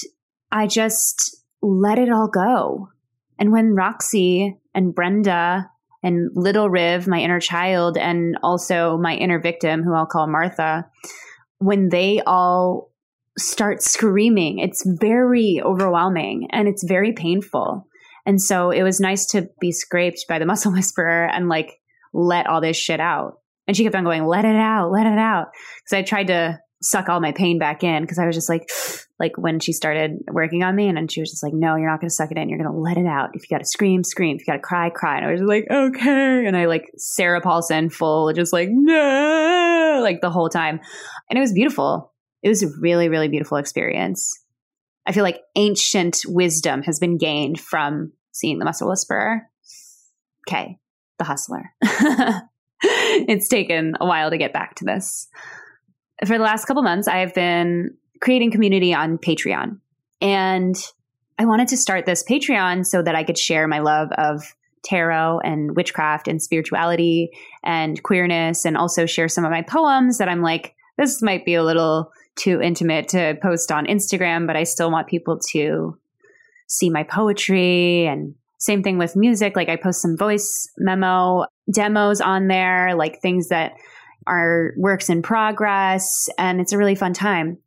I 0.52 0.66
just 0.66 1.46
let 1.62 2.00
it 2.00 2.12
all 2.12 2.30
go. 2.30 2.90
And 3.38 3.52
when 3.52 3.76
Roxy 3.76 4.58
and 4.74 4.96
Brenda 4.96 5.70
and 6.02 6.32
little 6.34 6.68
Riv, 6.68 7.08
my 7.08 7.20
inner 7.20 7.40
child, 7.40 7.96
and 7.96 8.40
also 8.42 8.98
my 8.98 9.14
inner 9.14 9.40
victim, 9.40 9.84
who 9.84 9.94
I'll 9.94 10.08
call 10.08 10.26
Martha, 10.26 10.90
when 11.60 11.90
they 11.90 12.22
all 12.26 12.89
start 13.38 13.82
screaming, 13.82 14.60
it's 14.60 14.84
very 14.86 15.62
overwhelming 15.64 16.48
and 16.52 16.68
it's 16.68 16.84
very 16.88 17.14
painful. 17.14 17.88
And 18.26 18.42
so 18.42 18.72
it 18.72 18.84
was 18.84 19.00
nice 19.00 19.26
to 19.28 19.50
be 19.60 19.72
scraped 19.72 20.26
by 20.28 20.40
the 20.40 20.46
muscle 20.48 20.72
whisperer 20.72 21.26
and 21.26 21.50
like 21.50 21.80
let 22.14 22.48
all 22.48 22.62
this 22.62 22.78
shit 22.78 23.00
out. 23.00 23.40
And 23.68 23.78
she 23.78 23.84
kept 23.84 23.96
on 23.96 24.04
going, 24.04 24.26
let 24.26 24.46
it 24.46 24.56
out, 24.56 24.92
let 24.92 25.06
it 25.06 25.20
out. 25.20 25.48
Because 25.84 25.98
I 25.98 26.02
tried 26.02 26.28
to 26.28 26.60
suck 26.82 27.10
all 27.10 27.20
my 27.20 27.32
pain 27.32 27.60
back 27.60 27.84
in 27.84 28.02
because 28.02 28.20
I 28.20 28.26
was 28.26 28.36
just 28.36 28.50
like, 28.50 28.70
like 29.20 29.38
when 29.38 29.60
she 29.60 29.74
started 29.74 30.20
working 30.32 30.64
on 30.64 30.76
me, 30.76 30.88
and 30.88 30.98
then 30.98 31.08
she 31.08 31.20
was 31.20 31.30
just 31.30 31.44
like, 31.44 31.54
"No, 31.54 31.76
you're 31.76 31.90
not 31.90 32.00
going 32.00 32.10
to 32.10 32.14
suck 32.14 32.32
it 32.32 32.38
in. 32.38 32.50
You're 32.50 32.58
going 32.58 32.72
to 32.72 32.78
let 32.78 32.98
it 32.98 33.06
out. 33.06 33.32
If 33.34 33.44
you 33.44 33.56
got 33.56 33.60
to 33.60 33.68
scream, 33.68 34.04
scream. 34.04 34.38
If 34.38 34.48
you 34.48 34.54
got 34.54 34.58
to 34.58 34.64
cry, 34.64 34.90
cry." 34.90 35.18
And 35.18 35.26
I 35.26 35.32
was 35.32 35.42
like, 35.42 35.66
"Okay," 35.70 36.46
and 36.48 36.56
I 36.56 36.66
like 36.66 36.90
Sarah 36.98 37.42
Paulson 37.42 37.90
full, 37.90 38.32
just 38.34 38.54
like 38.54 38.70
no, 38.72 40.00
like 40.02 40.22
the 40.22 40.30
whole 40.30 40.50
time, 40.50 40.80
and 41.30 41.38
it 41.38 41.42
was 41.42 41.54
beautiful. 41.54 42.14
It 42.42 42.50
was 42.50 42.64
a 42.64 42.70
really, 42.80 43.10
really 43.10 43.28
beautiful 43.28 43.58
experience. 43.58 44.38
I 45.06 45.12
feel 45.12 45.24
like 45.24 45.42
ancient 45.56 46.22
wisdom 46.26 46.84
has 46.84 47.00
been 47.00 47.18
gained 47.18 47.60
from 47.60 48.14
seeing 48.32 48.60
the 48.60 48.66
muscle 48.66 48.90
whisperer. 48.90 49.44
Okay, 50.48 50.78
the 51.18 51.26
hustler. 51.26 51.72
it's 52.84 53.48
taken 53.48 53.96
a 54.00 54.06
while 54.06 54.30
to 54.30 54.38
get 54.38 54.54
back 54.54 54.76
to 54.76 54.86
this 54.86 55.28
for 56.26 56.38
the 56.38 56.44
last 56.44 56.66
couple 56.66 56.84
months, 56.84 57.08
I 57.08 57.20
have 57.20 57.34
been 57.34 57.96
creating 58.22 58.52
community 58.52 58.94
on 58.94 59.18
Patreon. 59.18 59.80
And 60.22 60.76
I 61.38 61.46
wanted 61.46 61.70
to 61.70 61.78
start 61.78 62.06
this 62.06 62.24
Patreon 62.24 62.86
so 62.86 63.02
that 63.02 63.16
I 63.16 63.24
could 63.24 63.38
share 63.38 63.68
my 63.68 63.80
love 63.80 64.12
of 64.18 64.54
tarot 64.84 65.40
and 65.44 65.76
witchcraft 65.76 66.28
and 66.28 66.42
spirituality 66.42 67.32
and 67.64 68.02
queerness 68.04 68.66
and 68.66 68.76
also 68.76 69.06
share 69.06 69.30
some 69.30 69.46
of 69.46 69.52
my 69.52 69.62
poems 69.62 70.18
that 70.18 70.30
I'm 70.30 70.42
like, 70.42 70.76
this 70.98 71.22
might 71.22 71.46
be 71.46 71.56
a 71.56 71.64
little 71.64 72.12
too 72.40 72.62
intimate 72.62 73.10
to 73.10 73.38
post 73.42 73.72
on 73.72 73.86
Instagram, 73.86 74.48
but 74.48 74.56
I 74.56 74.64
still 74.64 74.92
want 74.92 75.08
people 75.08 75.40
to 75.52 75.98
see 76.68 76.90
my 76.90 77.04
poetry 77.04 78.08
and 78.08 78.36
same 78.60 78.84
thing 78.84 78.98
with 78.98 79.16
music. 79.16 79.56
Like 79.56 79.70
I 79.70 79.76
post 79.76 80.02
some 80.02 80.18
voice 80.18 80.70
memo 80.78 81.46
demos 81.74 82.22
on 82.22 82.48
there, 82.48 82.96
like 82.96 83.22
things 83.22 83.50
that 83.50 83.74
are 84.28 84.74
works 84.78 85.10
in 85.10 85.22
progress, 85.22 86.28
and 86.38 86.60
it's 86.60 86.74
a 86.74 86.78
really 86.78 86.96
fun 86.96 87.14
time. 87.14 87.58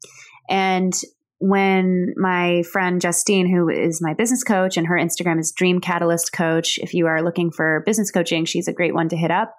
And 0.49 0.93
when 1.39 2.15
my 2.17 2.63
friend 2.63 3.01
Justine, 3.01 3.53
who 3.53 3.69
is 3.69 4.01
my 4.01 4.15
business 4.15 4.45
coach, 4.45 4.77
and 4.77 4.87
her 4.87 4.97
Instagram 4.97 5.41
is 5.41 5.51
Dream 5.51 5.81
Catalyst 5.81 6.33
Coach, 6.33 6.79
if 6.79 6.95
you 6.95 7.07
are 7.07 7.23
looking 7.23 7.51
for 7.51 7.83
business 7.85 8.13
coaching, 8.13 8.45
she's 8.45 8.69
a 8.69 8.73
great 8.73 8.95
one 8.95 9.09
to 9.09 9.17
hit 9.17 9.31
up. 9.31 9.57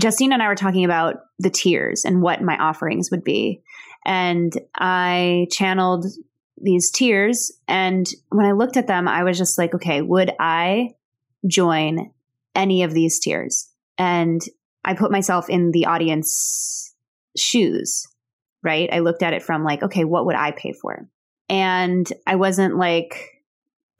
Justine 0.00 0.32
and 0.32 0.40
I 0.40 0.46
were 0.46 0.54
talking 0.54 0.84
about 0.84 1.16
the 1.40 1.50
tiers 1.50 2.04
and 2.04 2.22
what 2.22 2.42
my 2.42 2.56
offerings 2.56 3.10
would 3.10 3.24
be. 3.24 3.62
And 4.10 4.52
I 4.74 5.46
channeled 5.52 6.04
these 6.60 6.90
tiers. 6.90 7.52
And 7.68 8.08
when 8.30 8.44
I 8.44 8.50
looked 8.50 8.76
at 8.76 8.88
them, 8.88 9.06
I 9.06 9.22
was 9.22 9.38
just 9.38 9.56
like, 9.56 9.72
okay, 9.72 10.02
would 10.02 10.32
I 10.40 10.94
join 11.46 12.10
any 12.52 12.82
of 12.82 12.92
these 12.92 13.20
tiers? 13.20 13.70
And 13.98 14.40
I 14.84 14.94
put 14.94 15.12
myself 15.12 15.48
in 15.48 15.70
the 15.70 15.86
audience 15.86 16.92
shoes, 17.36 18.04
right? 18.64 18.88
I 18.92 18.98
looked 18.98 19.22
at 19.22 19.32
it 19.32 19.44
from 19.44 19.62
like, 19.62 19.84
okay, 19.84 20.02
what 20.02 20.26
would 20.26 20.34
I 20.34 20.50
pay 20.50 20.72
for? 20.72 21.08
And 21.48 22.12
I 22.26 22.34
wasn't 22.34 22.78
like 22.78 23.30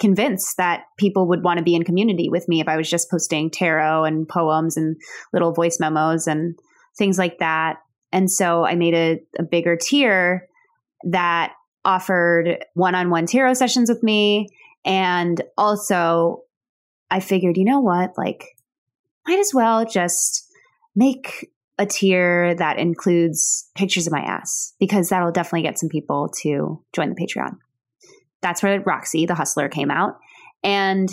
convinced 0.01 0.57
that 0.57 0.87
people 0.99 1.29
would 1.29 1.45
want 1.45 1.59
to 1.59 1.65
be 1.65 1.77
in 1.77 1.85
community 1.85 2.29
with 2.29 2.49
me 2.49 2.61
if 2.61 2.67
I 2.67 2.77
was 2.77 2.91
just 2.91 3.13
posting 3.13 3.49
tarot 3.49 4.07
and 4.07 4.29
poems 4.29 4.77
and 4.77 4.97
little 5.33 5.53
voice 5.53 5.79
memos 5.79 6.27
and 6.27 6.59
things 6.99 7.17
like 7.17 7.39
that. 7.39 7.77
And 8.13 8.31
so 8.31 8.65
I 8.65 8.75
made 8.75 8.95
a, 8.95 9.21
a 9.39 9.43
bigger 9.43 9.77
tier 9.77 10.49
that 11.05 11.53
offered 11.85 12.65
one 12.75 12.95
on 12.95 13.11
one 13.11 13.27
tarot 13.27 13.55
sessions 13.55 13.89
with 13.89 14.03
me. 14.03 14.49
And 14.85 15.43
also, 15.57 16.43
I 17.11 17.21
figured, 17.21 17.57
you 17.57 17.65
know 17.65 17.81
what? 17.81 18.13
Like, 18.17 18.57
might 19.27 19.39
as 19.39 19.53
well 19.55 19.85
just 19.85 20.49
make 20.95 21.51
a 21.79 21.87
tier 21.87 22.55
that 22.57 22.79
includes 22.79 23.71
pictures 23.75 24.07
of 24.07 24.13
my 24.13 24.21
ass 24.21 24.75
because 24.79 25.09
that'll 25.09 25.33
definitely 25.33 25.63
get 25.63 25.79
some 25.79 25.89
people 25.89 26.31
to 26.43 26.83
join 26.93 27.09
the 27.09 27.15
Patreon. 27.15 27.57
That's 28.43 28.63
where 28.63 28.81
Roxy, 28.81 29.27
the 29.27 29.35
hustler, 29.35 29.69
came 29.69 29.91
out. 29.91 30.17
And 30.63 31.09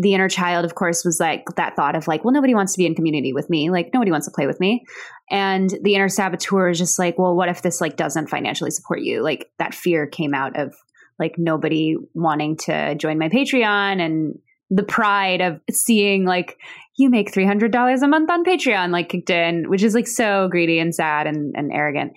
the 0.00 0.14
inner 0.14 0.28
child, 0.28 0.64
of 0.64 0.76
course, 0.76 1.04
was 1.04 1.18
like 1.18 1.44
that 1.56 1.74
thought 1.74 1.96
of 1.96 2.06
like, 2.06 2.24
well, 2.24 2.32
nobody 2.32 2.54
wants 2.54 2.72
to 2.72 2.78
be 2.78 2.86
in 2.86 2.94
community 2.94 3.32
with 3.32 3.50
me. 3.50 3.68
Like, 3.68 3.90
nobody 3.92 4.12
wants 4.12 4.28
to 4.28 4.32
play 4.32 4.46
with 4.46 4.60
me. 4.60 4.84
And 5.28 5.68
the 5.82 5.96
inner 5.96 6.08
saboteur 6.08 6.68
is 6.68 6.78
just 6.78 7.00
like, 7.00 7.18
well, 7.18 7.34
what 7.34 7.48
if 7.48 7.62
this 7.62 7.80
like 7.80 7.96
doesn't 7.96 8.28
financially 8.28 8.70
support 8.70 9.00
you? 9.00 9.22
Like 9.22 9.50
that 9.58 9.74
fear 9.74 10.06
came 10.06 10.34
out 10.34 10.58
of 10.58 10.72
like 11.18 11.34
nobody 11.36 11.96
wanting 12.14 12.56
to 12.58 12.94
join 12.94 13.18
my 13.18 13.28
Patreon 13.28 14.00
and 14.00 14.38
the 14.70 14.84
pride 14.84 15.40
of 15.40 15.60
seeing 15.70 16.24
like 16.24 16.58
you 16.96 17.10
make 17.10 17.32
$300 17.32 18.02
a 18.02 18.06
month 18.06 18.30
on 18.30 18.44
Patreon 18.44 18.90
like 18.90 19.08
kicked 19.08 19.30
in, 19.30 19.68
which 19.68 19.82
is 19.82 19.94
like 19.94 20.06
so 20.06 20.46
greedy 20.48 20.78
and 20.78 20.94
sad 20.94 21.26
and, 21.26 21.54
and 21.56 21.72
arrogant. 21.72 22.12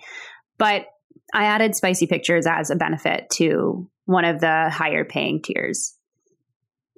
But 0.56 0.86
I 1.34 1.46
added 1.46 1.74
spicy 1.74 2.06
pictures 2.06 2.46
as 2.46 2.70
a 2.70 2.76
benefit 2.76 3.28
to 3.34 3.88
one 4.04 4.24
of 4.24 4.40
the 4.40 4.70
higher 4.70 5.04
paying 5.04 5.42
tiers. 5.42 5.96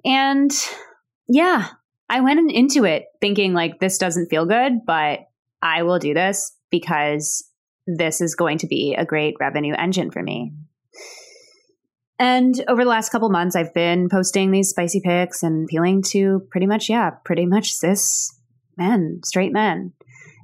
And 0.05 0.51
yeah, 1.27 1.67
I 2.07 2.21
went 2.21 2.51
into 2.51 2.85
it 2.85 3.05
thinking 3.19 3.53
like 3.53 3.79
this 3.79 3.97
doesn't 3.97 4.29
feel 4.29 4.45
good, 4.45 4.85
but 4.85 5.21
I 5.61 5.83
will 5.83 5.99
do 5.99 6.13
this 6.13 6.55
because 6.69 7.49
this 7.87 8.21
is 8.21 8.35
going 8.35 8.59
to 8.59 8.67
be 8.67 8.95
a 8.97 9.05
great 9.05 9.35
revenue 9.39 9.73
engine 9.73 10.11
for 10.11 10.21
me. 10.21 10.53
And 12.17 12.63
over 12.67 12.83
the 12.83 12.89
last 12.89 13.09
couple 13.09 13.29
months, 13.29 13.55
I've 13.55 13.73
been 13.73 14.07
posting 14.09 14.51
these 14.51 14.69
spicy 14.69 15.01
pics 15.03 15.43
and 15.43 15.65
appealing 15.65 16.03
to 16.11 16.47
pretty 16.49 16.67
much, 16.67 16.89
yeah, 16.89 17.09
pretty 17.25 17.45
much 17.45 17.73
cis 17.73 18.33
men, 18.77 19.19
straight 19.25 19.51
men. 19.51 19.91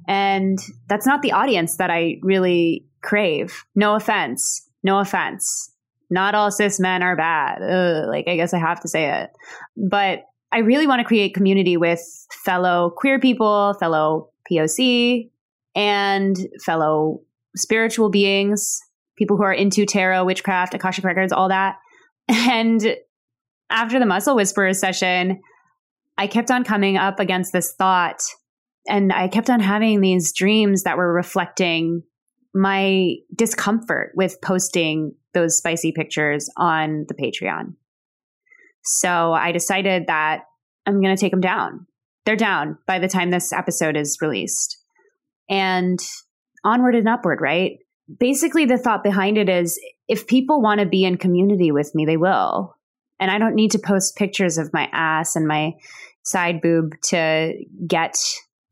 And 0.06 0.58
that's 0.88 1.06
not 1.06 1.22
the 1.22 1.32
audience 1.32 1.76
that 1.76 1.90
I 1.90 2.16
really 2.22 2.86
crave. 3.02 3.64
No 3.74 3.94
offense. 3.94 4.68
No 4.82 4.98
offense. 4.98 5.71
Not 6.12 6.34
all 6.34 6.50
cis 6.50 6.78
men 6.78 7.02
are 7.02 7.16
bad. 7.16 7.62
Ugh, 7.62 8.06
like, 8.06 8.28
I 8.28 8.36
guess 8.36 8.52
I 8.52 8.58
have 8.58 8.80
to 8.80 8.88
say 8.88 9.22
it. 9.22 9.30
But 9.76 10.20
I 10.52 10.58
really 10.58 10.86
want 10.86 11.00
to 11.00 11.06
create 11.06 11.34
community 11.34 11.78
with 11.78 12.02
fellow 12.44 12.92
queer 12.94 13.18
people, 13.18 13.74
fellow 13.80 14.28
POC, 14.50 15.30
and 15.74 16.36
fellow 16.62 17.22
spiritual 17.56 18.10
beings, 18.10 18.78
people 19.16 19.38
who 19.38 19.42
are 19.42 19.54
into 19.54 19.86
tarot, 19.86 20.26
witchcraft, 20.26 20.74
Akashic 20.74 21.04
records, 21.04 21.32
all 21.32 21.48
that. 21.48 21.76
And 22.28 22.96
after 23.70 23.98
the 23.98 24.06
Muscle 24.06 24.36
Whisperers 24.36 24.78
session, 24.78 25.40
I 26.18 26.26
kept 26.26 26.50
on 26.50 26.62
coming 26.62 26.98
up 26.98 27.20
against 27.20 27.52
this 27.52 27.72
thought 27.72 28.20
and 28.86 29.12
I 29.12 29.28
kept 29.28 29.48
on 29.48 29.60
having 29.60 30.00
these 30.00 30.32
dreams 30.32 30.82
that 30.82 30.96
were 30.96 31.12
reflecting 31.12 32.02
my 32.54 33.14
discomfort 33.34 34.12
with 34.14 34.40
posting 34.42 35.14
those 35.34 35.56
spicy 35.56 35.92
pictures 35.92 36.50
on 36.56 37.06
the 37.08 37.14
Patreon. 37.14 37.74
So 38.84 39.32
I 39.32 39.52
decided 39.52 40.06
that 40.08 40.42
I'm 40.86 41.00
going 41.00 41.14
to 41.14 41.20
take 41.20 41.30
them 41.30 41.40
down. 41.40 41.86
They're 42.24 42.36
down 42.36 42.78
by 42.86 42.98
the 42.98 43.08
time 43.08 43.30
this 43.30 43.52
episode 43.52 43.96
is 43.96 44.18
released. 44.20 44.78
And 45.48 45.98
onward 46.64 46.94
and 46.94 47.08
upward, 47.08 47.40
right? 47.40 47.78
Basically, 48.18 48.64
the 48.64 48.78
thought 48.78 49.02
behind 49.02 49.38
it 49.38 49.48
is 49.48 49.80
if 50.08 50.26
people 50.26 50.60
want 50.60 50.80
to 50.80 50.86
be 50.86 51.04
in 51.04 51.16
community 51.16 51.72
with 51.72 51.94
me, 51.94 52.04
they 52.04 52.16
will. 52.16 52.76
And 53.18 53.30
I 53.30 53.38
don't 53.38 53.54
need 53.54 53.70
to 53.72 53.78
post 53.78 54.16
pictures 54.16 54.58
of 54.58 54.72
my 54.72 54.88
ass 54.92 55.36
and 55.36 55.46
my 55.46 55.72
side 56.24 56.60
boob 56.60 56.92
to 57.04 57.54
get 57.86 58.16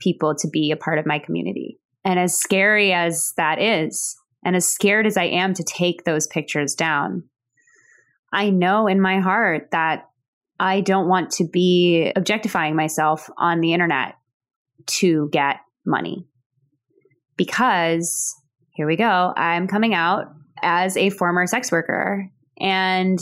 people 0.00 0.34
to 0.36 0.48
be 0.48 0.70
a 0.70 0.76
part 0.76 0.98
of 0.98 1.06
my 1.06 1.18
community. 1.18 1.79
And 2.04 2.18
as 2.18 2.38
scary 2.38 2.92
as 2.92 3.32
that 3.36 3.60
is, 3.60 4.16
and 4.44 4.56
as 4.56 4.66
scared 4.66 5.06
as 5.06 5.16
I 5.16 5.24
am 5.24 5.54
to 5.54 5.64
take 5.64 6.04
those 6.04 6.26
pictures 6.26 6.74
down, 6.74 7.24
I 8.32 8.50
know 8.50 8.86
in 8.86 9.00
my 9.00 9.20
heart 9.20 9.68
that 9.72 10.08
I 10.58 10.80
don't 10.80 11.08
want 11.08 11.30
to 11.32 11.44
be 11.44 12.12
objectifying 12.14 12.76
myself 12.76 13.28
on 13.36 13.60
the 13.60 13.72
internet 13.72 14.14
to 14.86 15.28
get 15.32 15.56
money. 15.84 16.26
Because 17.36 18.34
here 18.72 18.86
we 18.86 18.96
go, 18.96 19.32
I'm 19.36 19.66
coming 19.66 19.94
out 19.94 20.26
as 20.62 20.96
a 20.96 21.10
former 21.10 21.46
sex 21.46 21.72
worker. 21.72 22.30
And 22.58 23.18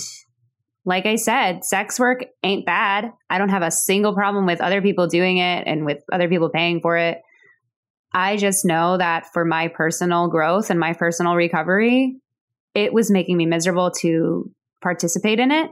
like 0.85 1.07
I 1.07 1.17
said, 1.17 1.65
sex 1.65 2.01
work 2.01 2.25
ain't 2.43 2.67
bad. 2.67 3.13
I 3.31 3.39
don't 3.39 3.51
have 3.51 3.63
a 3.63 3.71
single 3.71 4.15
problem 4.15 4.47
with 4.47 4.61
other 4.61 4.83
people 4.83 5.07
doing 5.07 5.39
it 5.39 5.65
and 5.67 5.85
with 5.85 6.03
other 6.13 6.29
people 6.29 6.49
paying 6.49 6.81
for 6.81 6.97
it. 6.97 7.23
I 8.13 8.37
just 8.37 8.65
know 8.65 8.97
that 8.97 9.27
for 9.33 9.45
my 9.45 9.69
personal 9.69 10.29
growth 10.29 10.71
and 10.71 10.81
my 10.81 10.95
personal 10.95 11.35
recovery, 11.35 12.17
it 12.75 12.93
was 12.93 13.11
making 13.11 13.37
me 13.37 13.47
miserable 13.47 13.91
to 14.01 14.51
participate 14.83 15.41
in 15.41 15.51
it. 15.51 15.71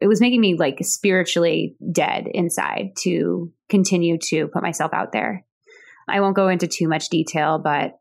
It 0.00 0.06
was 0.06 0.20
making 0.20 0.40
me 0.40 0.56
like 0.56 0.78
spiritually 0.82 1.76
dead 1.92 2.26
inside 2.32 2.92
to 3.02 3.52
continue 3.68 4.18
to 4.24 4.48
put 4.48 4.62
myself 4.62 4.92
out 4.92 5.12
there. 5.12 5.44
I 6.08 6.20
won't 6.20 6.36
go 6.36 6.48
into 6.48 6.66
too 6.66 6.88
much 6.88 7.08
detail, 7.08 7.58
but 7.58 7.98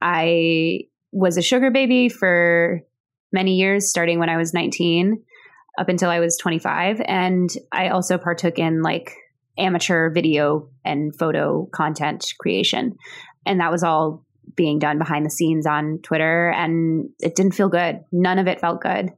I 0.00 0.80
was 1.12 1.36
a 1.36 1.42
sugar 1.42 1.70
baby 1.70 2.08
for 2.08 2.80
many 3.32 3.56
years, 3.56 3.88
starting 3.88 4.18
when 4.18 4.30
I 4.30 4.36
was 4.36 4.54
19 4.54 5.22
up 5.78 5.88
until 5.88 6.10
I 6.10 6.20
was 6.20 6.36
25. 6.38 7.00
And 7.04 7.50
I 7.70 7.88
also 7.88 8.18
partook 8.18 8.58
in 8.58 8.82
like 8.82 9.14
amateur 9.58 10.10
video 10.12 10.68
and 10.84 11.14
photo 11.16 11.68
content 11.72 12.26
creation. 12.38 12.96
And 13.46 13.60
that 13.60 13.72
was 13.72 13.82
all 13.82 14.24
being 14.56 14.78
done 14.78 14.98
behind 14.98 15.24
the 15.24 15.30
scenes 15.30 15.66
on 15.66 16.00
Twitter. 16.02 16.50
And 16.50 17.10
it 17.20 17.34
didn't 17.34 17.54
feel 17.54 17.68
good. 17.68 18.00
None 18.12 18.38
of 18.38 18.46
it 18.46 18.60
felt 18.60 18.80
good. 18.80 19.10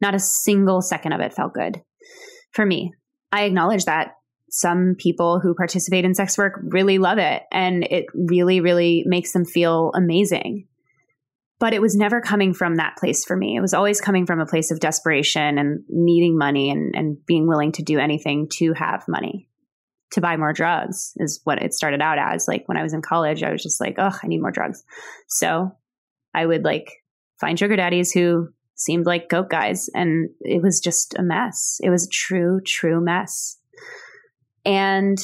Not 0.00 0.14
a 0.14 0.20
single 0.20 0.82
second 0.82 1.12
of 1.12 1.20
it 1.20 1.34
felt 1.34 1.54
good 1.54 1.82
for 2.52 2.64
me. 2.64 2.92
I 3.32 3.44
acknowledge 3.44 3.84
that 3.86 4.12
some 4.50 4.94
people 4.98 5.40
who 5.40 5.54
participate 5.54 6.04
in 6.04 6.14
sex 6.14 6.38
work 6.38 6.60
really 6.62 6.98
love 6.98 7.18
it 7.18 7.42
and 7.52 7.84
it 7.84 8.06
really, 8.14 8.60
really 8.60 9.02
makes 9.06 9.32
them 9.32 9.44
feel 9.44 9.90
amazing 9.94 10.66
but 11.58 11.72
it 11.72 11.80
was 11.80 11.96
never 11.96 12.20
coming 12.20 12.52
from 12.52 12.76
that 12.76 12.96
place 12.96 13.24
for 13.24 13.36
me. 13.36 13.56
It 13.56 13.60
was 13.60 13.74
always 13.74 14.00
coming 14.00 14.26
from 14.26 14.40
a 14.40 14.46
place 14.46 14.70
of 14.70 14.80
desperation 14.80 15.58
and 15.58 15.84
needing 15.88 16.36
money 16.36 16.70
and, 16.70 16.94
and 16.94 17.16
being 17.26 17.46
willing 17.46 17.72
to 17.72 17.82
do 17.82 17.98
anything 17.98 18.48
to 18.58 18.74
have 18.74 19.04
money. 19.08 19.48
To 20.16 20.20
buy 20.22 20.36
more 20.38 20.54
drugs 20.54 21.12
is 21.16 21.40
what 21.44 21.62
it 21.62 21.74
started 21.74 22.00
out 22.00 22.18
as. 22.18 22.48
Like 22.48 22.66
when 22.66 22.78
I 22.78 22.82
was 22.82 22.94
in 22.94 23.02
college, 23.02 23.42
I 23.42 23.52
was 23.52 23.62
just 23.62 23.82
like, 23.82 23.96
oh, 23.98 24.16
I 24.22 24.26
need 24.26 24.40
more 24.40 24.50
drugs. 24.50 24.82
So 25.28 25.72
I 26.34 26.46
would 26.46 26.64
like 26.64 26.90
find 27.38 27.58
sugar 27.58 27.76
daddies 27.76 28.12
who 28.12 28.48
seemed 28.76 29.04
like 29.04 29.28
coke 29.28 29.50
guys. 29.50 29.90
And 29.94 30.30
it 30.40 30.62
was 30.62 30.80
just 30.80 31.14
a 31.18 31.22
mess. 31.22 31.80
It 31.82 31.90
was 31.90 32.06
a 32.06 32.10
true, 32.10 32.60
true 32.64 32.98
mess. 32.98 33.58
And 34.64 35.18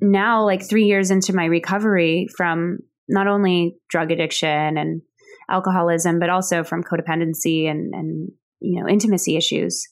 now, 0.00 0.44
like 0.44 0.68
three 0.68 0.86
years 0.86 1.10
into 1.10 1.34
my 1.34 1.44
recovery 1.44 2.26
from 2.36 2.78
not 3.08 3.26
only 3.26 3.76
drug 3.88 4.10
addiction 4.10 4.76
and 4.76 5.02
alcoholism, 5.50 6.18
but 6.18 6.30
also 6.30 6.64
from 6.64 6.82
codependency 6.82 7.70
and, 7.70 7.94
and 7.94 8.30
you 8.60 8.80
know 8.80 8.88
intimacy 8.88 9.36
issues. 9.36 9.86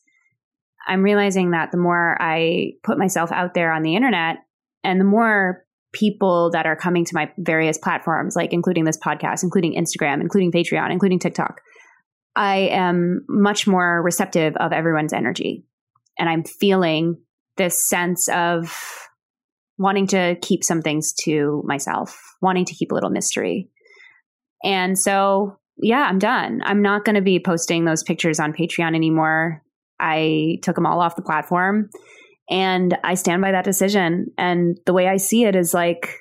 I'm 0.87 1.03
realizing 1.03 1.51
that 1.51 1.71
the 1.73 1.79
more 1.79 2.17
I 2.21 2.73
put 2.83 2.99
myself 2.99 3.33
out 3.33 3.55
there 3.55 3.73
on 3.73 3.83
the 3.83 3.97
internet, 3.97 4.39
and 4.85 5.01
the 5.01 5.05
more 5.05 5.65
people 5.93 6.51
that 6.53 6.67
are 6.67 6.77
coming 6.77 7.05
to 7.05 7.15
my 7.15 7.33
various 7.39 7.79
platforms, 7.79 8.37
like 8.37 8.53
including 8.53 8.85
this 8.85 8.99
podcast, 8.99 9.43
including 9.43 9.75
Instagram, 9.75 10.21
including 10.21 10.53
Patreon, 10.53 10.93
including 10.93 11.19
TikTok, 11.19 11.61
I 12.37 12.69
am 12.71 13.25
much 13.29 13.67
more 13.67 14.03
receptive 14.03 14.55
of 14.57 14.73
everyone's 14.73 15.13
energy. 15.13 15.65
And 16.19 16.29
I'm 16.29 16.45
feeling 16.45 17.19
this 17.57 17.89
sense 17.89 18.29
of 18.29 19.09
wanting 19.79 20.07
to 20.09 20.37
keep 20.43 20.63
some 20.63 20.83
things 20.83 21.13
to 21.25 21.63
myself, 21.67 22.19
wanting 22.41 22.65
to 22.67 22.75
keep 22.75 22.93
a 22.93 22.95
little 22.95 23.11
mystery. 23.11 23.69
And 24.65 24.99
so, 24.99 25.59
yeah, 25.77 26.03
I'm 26.03 26.19
done. 26.19 26.61
I'm 26.65 26.83
not 26.83 27.05
going 27.05 27.15
to 27.15 27.23
be 27.23 27.41
posting 27.41 27.85
those 27.85 28.03
pictures 28.03 28.41
on 28.41 28.53
Patreon 28.53 28.95
anymore. 28.95 29.63
I 30.01 30.59
took 30.63 30.75
them 30.75 30.87
all 30.87 31.01
off 31.01 31.17
the 31.17 31.23
platform 31.23 31.91
and 32.51 32.97
I 33.05 33.15
stand 33.15 33.43
by 33.43 33.53
that 33.53 33.65
decision. 33.65 34.29
And 34.39 34.79
the 34.87 34.93
way 34.93 35.09
I 35.09 35.17
see 35.17 35.45
it 35.45 35.55
is 35.55 35.75
like, 35.75 36.15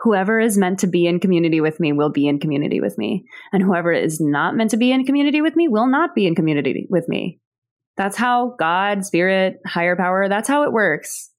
whoever 0.00 0.40
is 0.40 0.56
meant 0.56 0.80
to 0.80 0.86
be 0.86 1.06
in 1.06 1.20
community 1.20 1.60
with 1.60 1.78
me 1.78 1.92
will 1.92 2.10
be 2.10 2.26
in 2.26 2.40
community 2.40 2.80
with 2.80 2.96
me. 2.96 3.24
And 3.52 3.62
whoever 3.62 3.92
is 3.92 4.18
not 4.20 4.56
meant 4.56 4.70
to 4.70 4.76
be 4.76 4.92
in 4.92 5.04
community 5.04 5.42
with 5.42 5.56
me 5.56 5.68
will 5.68 5.86
not 5.86 6.14
be 6.14 6.26
in 6.26 6.34
community 6.34 6.86
with 6.88 7.06
me. 7.08 7.38
That's 7.96 8.16
how 8.16 8.54
God, 8.58 9.04
spirit, 9.04 9.58
higher 9.66 9.96
power, 9.96 10.28
that's 10.28 10.48
how 10.48 10.62
it 10.62 10.72
works. 10.72 11.30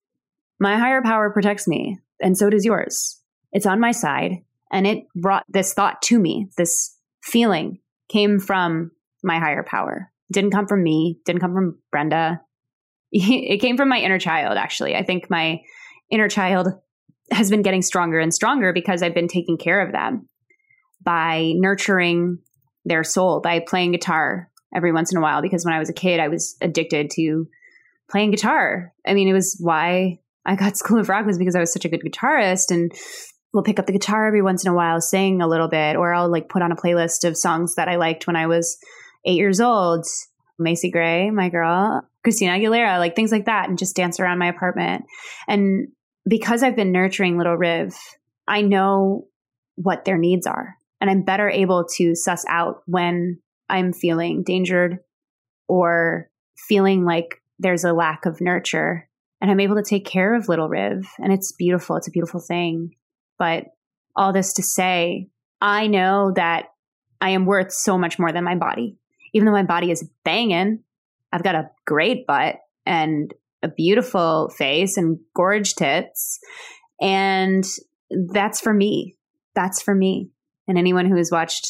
My 0.59 0.77
higher 0.77 1.01
power 1.01 1.31
protects 1.31 1.67
me, 1.67 1.97
and 2.19 2.37
so 2.37 2.51
does 2.51 2.63
yours. 2.63 3.19
It's 3.51 3.65
on 3.65 3.79
my 3.79 3.91
side. 3.91 4.43
And 4.71 4.85
it 4.85 5.05
brought 5.15 5.43
this 5.49 5.73
thought 5.73 6.01
to 6.03 6.19
me. 6.19 6.49
This 6.55 6.95
feeling 7.23 7.79
came 8.09 8.39
from 8.39 8.91
my 9.23 9.39
higher 9.39 9.63
power. 9.63 10.10
Didn't 10.31 10.51
come 10.51 10.67
from 10.67 10.83
me, 10.83 11.19
didn't 11.25 11.41
come 11.41 11.53
from 11.53 11.79
Brenda. 11.91 12.41
It 13.13 13.59
came 13.59 13.75
from 13.75 13.89
my 13.89 13.99
inner 13.99 14.19
child, 14.19 14.57
actually. 14.57 14.95
I 14.95 15.03
think 15.03 15.29
my 15.29 15.59
inner 16.09 16.29
child 16.29 16.69
has 17.29 17.49
been 17.49 17.61
getting 17.61 17.81
stronger 17.81 18.19
and 18.19 18.33
stronger 18.33 18.71
because 18.71 19.03
I've 19.03 19.13
been 19.13 19.27
taking 19.27 19.57
care 19.57 19.85
of 19.85 19.91
them 19.91 20.29
by 21.03 21.51
nurturing 21.55 22.39
their 22.85 23.03
soul, 23.03 23.41
by 23.41 23.59
playing 23.59 23.91
guitar 23.91 24.49
every 24.73 24.93
once 24.93 25.11
in 25.11 25.17
a 25.17 25.21
while. 25.21 25.41
Because 25.41 25.65
when 25.65 25.73
I 25.73 25.79
was 25.79 25.89
a 25.89 25.93
kid, 25.93 26.19
I 26.19 26.29
was 26.29 26.55
addicted 26.61 27.09
to 27.15 27.47
playing 28.09 28.31
guitar. 28.31 28.93
I 29.05 29.13
mean, 29.13 29.27
it 29.27 29.33
was 29.33 29.57
why 29.59 30.19
I 30.45 30.55
got 30.55 30.77
School 30.77 30.99
of 30.99 31.09
Rock 31.09 31.25
was 31.25 31.37
because 31.37 31.55
I 31.55 31.59
was 31.59 31.73
such 31.73 31.85
a 31.85 31.89
good 31.89 32.03
guitarist 32.03 32.71
and 32.71 32.91
we'll 33.53 33.63
pick 33.63 33.79
up 33.79 33.85
the 33.85 33.93
guitar 33.93 34.27
every 34.27 34.41
once 34.41 34.63
in 34.63 34.71
a 34.71 34.75
while, 34.75 35.01
sing 35.01 35.41
a 35.41 35.47
little 35.47 35.67
bit, 35.67 35.95
or 35.95 36.13
I'll 36.13 36.31
like 36.31 36.49
put 36.49 36.61
on 36.61 36.71
a 36.71 36.75
playlist 36.75 37.27
of 37.27 37.37
songs 37.37 37.75
that 37.75 37.87
I 37.87 37.95
liked 37.95 38.27
when 38.27 38.35
I 38.35 38.47
was 38.47 38.77
eight 39.25 39.37
years 39.37 39.59
old. 39.59 40.05
Macy 40.61 40.91
Gray, 40.91 41.31
my 41.31 41.49
girl, 41.49 42.07
Christina 42.23 42.51
Aguilera, 42.51 42.99
like 42.99 43.15
things 43.15 43.31
like 43.31 43.45
that, 43.45 43.67
and 43.67 43.77
just 43.77 43.95
dance 43.95 44.19
around 44.19 44.37
my 44.37 44.47
apartment. 44.47 45.05
And 45.47 45.87
because 46.27 46.63
I've 46.63 46.75
been 46.75 46.91
nurturing 46.91 47.37
little 47.37 47.57
Riv, 47.57 47.95
I 48.47 48.61
know 48.61 49.27
what 49.75 50.05
their 50.05 50.17
needs 50.17 50.45
are. 50.45 50.75
And 50.99 51.09
I'm 51.09 51.23
better 51.23 51.49
able 51.49 51.85
to 51.97 52.15
suss 52.15 52.45
out 52.47 52.83
when 52.85 53.39
I'm 53.69 53.91
feeling 53.91 54.37
endangered 54.37 54.99
or 55.67 56.29
feeling 56.55 57.05
like 57.05 57.41
there's 57.57 57.83
a 57.83 57.93
lack 57.93 58.25
of 58.25 58.39
nurture. 58.39 59.09
And 59.41 59.49
I'm 59.49 59.59
able 59.59 59.77
to 59.77 59.83
take 59.83 60.05
care 60.05 60.35
of 60.35 60.47
little 60.47 60.69
Riv. 60.69 61.07
And 61.17 61.33
it's 61.33 61.53
beautiful. 61.53 61.95
It's 61.95 62.07
a 62.07 62.11
beautiful 62.11 62.39
thing. 62.39 62.91
But 63.39 63.65
all 64.15 64.31
this 64.31 64.53
to 64.53 64.63
say, 64.63 65.29
I 65.59 65.87
know 65.87 66.31
that 66.35 66.65
I 67.19 67.31
am 67.31 67.45
worth 67.45 67.71
so 67.71 67.97
much 67.97 68.19
more 68.19 68.31
than 68.31 68.43
my 68.43 68.55
body. 68.55 68.97
Even 69.33 69.45
though 69.45 69.51
my 69.51 69.63
body 69.63 69.91
is 69.91 70.07
banging, 70.23 70.83
I've 71.31 71.43
got 71.43 71.55
a 71.55 71.69
great 71.85 72.27
butt 72.27 72.57
and 72.85 73.33
a 73.63 73.67
beautiful 73.67 74.49
face 74.49 74.97
and 74.97 75.19
gorge 75.35 75.75
tits. 75.75 76.39
And 76.99 77.63
that's 78.09 78.59
for 78.59 78.73
me. 78.73 79.15
That's 79.55 79.81
for 79.81 79.95
me. 79.95 80.31
And 80.67 80.77
anyone 80.77 81.05
who 81.05 81.17
has 81.17 81.31
watched 81.31 81.67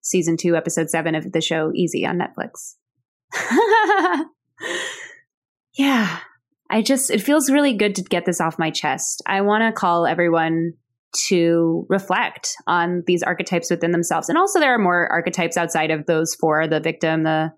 season 0.00 0.36
two, 0.36 0.56
episode 0.56 0.90
seven 0.90 1.14
of 1.14 1.32
the 1.32 1.40
show 1.40 1.72
Easy 1.74 2.06
on 2.06 2.18
Netflix. 2.18 2.74
yeah. 5.74 6.18
I 6.70 6.82
just, 6.82 7.10
it 7.10 7.22
feels 7.22 7.50
really 7.50 7.74
good 7.74 7.94
to 7.96 8.02
get 8.02 8.24
this 8.24 8.40
off 8.40 8.58
my 8.58 8.70
chest. 8.70 9.22
I 9.26 9.42
want 9.42 9.62
to 9.62 9.78
call 9.78 10.06
everyone 10.06 10.74
to 11.28 11.86
reflect 11.88 12.54
on 12.66 13.02
these 13.06 13.22
archetypes 13.22 13.70
within 13.70 13.92
themselves. 13.92 14.28
And 14.28 14.38
also, 14.38 14.60
there 14.60 14.74
are 14.74 14.78
more 14.78 15.08
archetypes 15.08 15.56
outside 15.56 15.90
of 15.90 16.06
those 16.06 16.34
four 16.34 16.66
the 16.66 16.80
victim, 16.80 17.22
the 17.22 17.52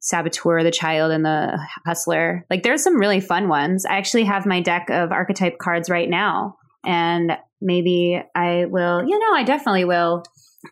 saboteur, 0.00 0.62
the 0.62 0.70
child, 0.70 1.12
and 1.12 1.24
the 1.24 1.58
hustler. 1.84 2.44
Like, 2.50 2.62
there's 2.62 2.82
some 2.82 3.00
really 3.00 3.20
fun 3.20 3.48
ones. 3.48 3.84
I 3.84 3.96
actually 3.96 4.24
have 4.24 4.46
my 4.46 4.60
deck 4.60 4.88
of 4.90 5.12
archetype 5.12 5.58
cards 5.58 5.90
right 5.90 6.08
now. 6.08 6.56
And 6.84 7.32
maybe 7.60 8.22
I 8.34 8.66
will, 8.66 9.04
you 9.04 9.18
know, 9.18 9.34
I 9.34 9.42
definitely 9.42 9.84
will 9.84 10.22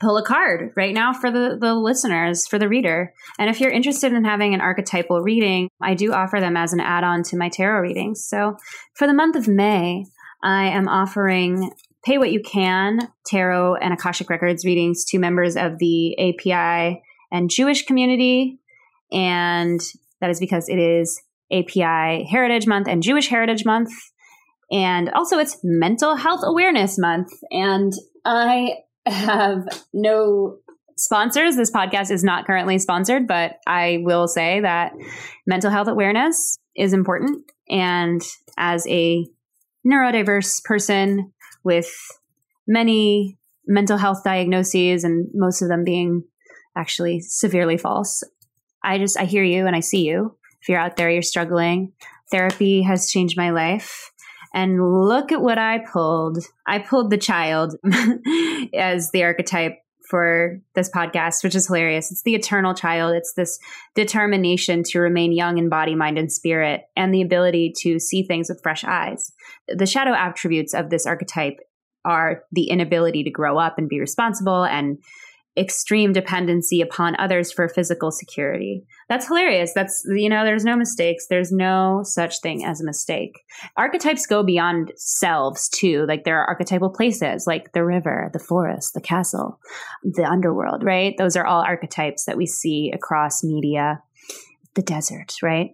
pull 0.01 0.17
a 0.17 0.25
card 0.25 0.73
right 0.77 0.95
now 0.95 1.13
for 1.13 1.31
the, 1.31 1.57
the 1.61 1.75
listeners, 1.75 2.47
for 2.47 2.59
the 2.59 2.69
reader. 2.69 3.13
And 3.39 3.49
if 3.51 3.61
you're 3.61 3.71
interested 3.71 4.13
in 4.13 4.25
having 4.25 4.55
an 4.55 4.61
archetypal 4.61 5.21
reading, 5.21 5.69
I 5.81 5.95
do 5.95 6.13
offer 6.13 6.41
them 6.41 6.57
as 6.57 6.73
an 6.73 6.81
add 6.81 7.05
on 7.05 7.23
to 7.25 7.37
my 7.37 7.49
tarot 7.49 7.81
readings. 7.81 8.25
So 8.25 8.57
for 8.95 9.07
the 9.07 9.15
month 9.15 9.37
of 9.37 9.49
May, 9.49 10.05
I 10.43 10.67
am 10.67 10.89
offering 10.89 11.71
Pay 12.05 12.19
What 12.19 12.33
You 12.33 12.41
Can 12.41 13.09
Tarot 13.27 13.77
and 13.77 13.95
Akashic 13.95 14.29
Records 14.29 14.65
readings 14.65 15.05
to 15.07 15.19
members 15.19 15.57
of 15.57 15.79
the 15.79 16.15
API 16.19 17.03
and 17.33 17.51
Jewish 17.51 17.85
community. 17.87 18.59
And 19.11 19.81
that 20.21 20.31
is 20.31 20.39
because 20.39 20.69
it 20.69 20.79
is 20.79 21.21
API 21.53 22.25
Heritage 22.25 22.67
Month 22.67 22.89
and 22.89 23.03
Jewish 23.03 23.29
Heritage 23.29 23.65
Month. 23.65 23.91
And 24.71 25.11
also, 25.11 25.39
it's 25.39 25.59
Mental 25.63 26.17
Health 26.17 26.41
Awareness 26.43 26.99
Month. 26.99 27.33
And 27.51 27.93
I 28.25 28.79
have 29.07 29.67
no 29.93 30.59
sponsors. 30.97 31.57
This 31.57 31.71
podcast 31.71 32.11
is 32.11 32.25
not 32.25 32.47
currently 32.47 32.79
sponsored, 32.79 33.27
but 33.27 33.57
I 33.67 33.99
will 34.03 34.27
say 34.27 34.61
that 34.61 34.93
mental 35.47 35.71
health 35.71 35.89
awareness 35.89 36.57
is 36.77 36.93
important. 36.93 37.51
And 37.69 38.23
as 38.57 38.87
a 38.89 39.27
neurodiverse 39.87 40.65
person 40.65 41.33
with 41.65 41.93
many 42.67 43.39
mental 43.67 43.97
health 43.97 44.23
diagnoses 44.25 45.05
and 45.05 45.29
most 45.35 45.63
of 45.63 45.69
them 45.69 45.85
being 45.85 46.25
actually 46.77 47.21
severely 47.21 47.77
false, 47.77 48.23
I 48.83 48.99
just, 48.99 49.19
I 49.19 49.25
hear 49.25 49.45
you 49.45 49.67
and 49.67 49.75
I 49.75 49.81
see 49.81 50.05
you. 50.07 50.37
If 50.61 50.69
you're 50.69 50.79
out 50.79 50.97
there, 50.97 51.11
you're 51.11 51.23
struggling. 51.23 51.93
Therapy 52.31 52.83
has 52.83 53.11
changed 53.11 53.37
my 53.37 53.51
life. 53.51 54.11
And 54.55 54.81
look 54.81 55.33
at 55.33 55.43
what 55.43 55.59
I 55.59 55.79
pulled. 55.79 56.39
I 56.67 56.79
pulled 56.79 57.11
the 57.11 57.19
child 57.19 57.75
as 58.75 59.11
the 59.11 59.25
archetype 59.25 59.79
for 60.09 60.61
this 60.75 60.91
podcast, 60.91 61.43
which 61.43 61.55
is 61.55 61.67
hilarious. 61.67 62.13
It's 62.13 62.23
the 62.23 62.35
eternal 62.35 62.75
child. 62.75 63.17
It's 63.17 63.33
this 63.35 63.59
determination 63.95 64.83
to 64.85 65.01
remain 65.01 65.33
young 65.33 65.59
in 65.59 65.69
body, 65.69 65.95
mind, 65.95 66.19
and 66.19 66.31
spirit, 66.31 66.83
and 66.97 67.13
the 67.13 67.23
ability 67.23 67.73
to 67.79 67.99
see 67.99 68.23
things 68.23 68.49
with 68.49 68.63
fresh 68.63 68.85
eyes. 68.85 69.33
The 69.69 69.87
shadow 69.87 70.13
attributes 70.13 70.75
of 70.75 70.91
this 70.91 71.07
archetype 71.07 71.59
are 72.05 72.43
the 72.53 72.69
inability 72.69 73.25
to 73.25 73.31
grow 73.31 73.59
up 73.59 73.79
and 73.79 73.89
be 73.89 74.01
responsible 74.01 74.65
and 74.65 74.99
extreme 75.57 76.13
dependency 76.13 76.81
upon 76.81 77.15
others 77.17 77.53
for 77.53 77.69
physical 77.69 78.11
security. 78.11 78.85
That's 79.09 79.29
hilarious. 79.29 79.73
That's, 79.73 80.05
you 80.09 80.29
know, 80.29 80.45
there's 80.45 80.65
no 80.65 80.77
mistakes. 80.77 81.27
There's 81.31 81.53
no 81.53 82.01
such 82.03 82.41
thing 82.41 82.65
as 82.65 82.81
a 82.81 82.85
mistake. 82.85 83.41
Archetypes 83.77 84.27
go 84.27 84.43
beyond 84.43 84.93
selves 84.97 85.69
too. 85.69 86.07
Like 86.09 86.25
there 86.25 86.41
are 86.41 86.49
archetypal 86.49 86.91
places 86.91 87.47
like 87.47 87.73
the 87.73 87.85
river, 87.85 88.31
the 88.33 88.41
forest, 88.41 88.95
the 88.95 89.01
castle, 89.01 89.61
the 90.03 90.25
underworld, 90.25 90.83
right? 90.83 91.15
Those 91.17 91.37
are 91.37 91.47
all 91.47 91.63
archetypes 91.63 92.25
that 92.25 92.37
we 92.37 92.47
see 92.47 92.91
across 92.93 93.45
media, 93.45 94.03
the 94.75 94.83
desert, 94.83 95.35
right? 95.41 95.71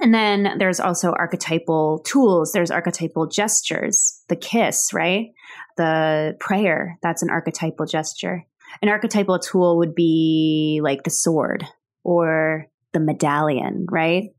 And 0.00 0.14
then 0.14 0.56
there's 0.58 0.80
also 0.80 1.12
archetypal 1.12 2.00
tools. 2.06 2.52
There's 2.52 2.70
archetypal 2.70 3.26
gestures, 3.26 4.22
the 4.28 4.36
kiss, 4.36 4.92
right? 4.92 5.32
The 5.76 6.36
prayer. 6.40 6.98
That's 7.02 7.22
an 7.22 7.30
archetypal 7.30 7.86
gesture 7.86 8.44
an 8.82 8.88
archetypal 8.88 9.38
tool 9.38 9.78
would 9.78 9.94
be 9.94 10.80
like 10.82 11.02
the 11.04 11.10
sword 11.10 11.64
or 12.04 12.66
the 12.92 13.00
medallion, 13.00 13.86
right? 13.90 14.30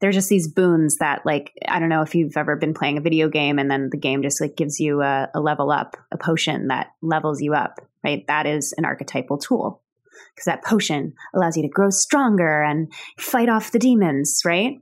They're 0.00 0.12
just 0.12 0.28
these 0.28 0.48
boons 0.48 0.98
that, 0.98 1.24
like, 1.24 1.52
I 1.66 1.78
don't 1.78 1.88
know 1.88 2.02
if 2.02 2.14
you've 2.14 2.36
ever 2.36 2.56
been 2.56 2.74
playing 2.74 2.98
a 2.98 3.02
video 3.02 3.28
game 3.28 3.58
and 3.58 3.70
then 3.70 3.88
the 3.90 3.98
game 3.98 4.22
just 4.22 4.40
like 4.40 4.56
gives 4.56 4.78
you 4.78 5.00
a, 5.00 5.28
a 5.34 5.40
level 5.40 5.70
up, 5.70 5.96
a 6.12 6.18
potion 6.18 6.68
that 6.68 6.88
levels 7.00 7.40
you 7.40 7.54
up, 7.54 7.80
right? 8.04 8.24
That 8.26 8.46
is 8.46 8.74
an 8.76 8.84
archetypal 8.84 9.38
tool 9.38 9.82
because 10.34 10.44
that 10.44 10.64
potion 10.64 11.14
allows 11.34 11.56
you 11.56 11.62
to 11.62 11.68
grow 11.68 11.90
stronger 11.90 12.62
and 12.62 12.92
fight 13.18 13.48
off 13.48 13.72
the 13.72 13.78
demons, 13.78 14.42
right? 14.44 14.76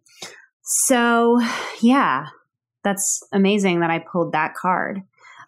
So, 0.62 1.40
yeah, 1.81 2.27
that's 2.85 3.22
amazing 3.33 3.81
that 3.81 3.90
I 3.90 3.98
pulled 3.98 4.33
that 4.33 4.55
card. 4.55 5.03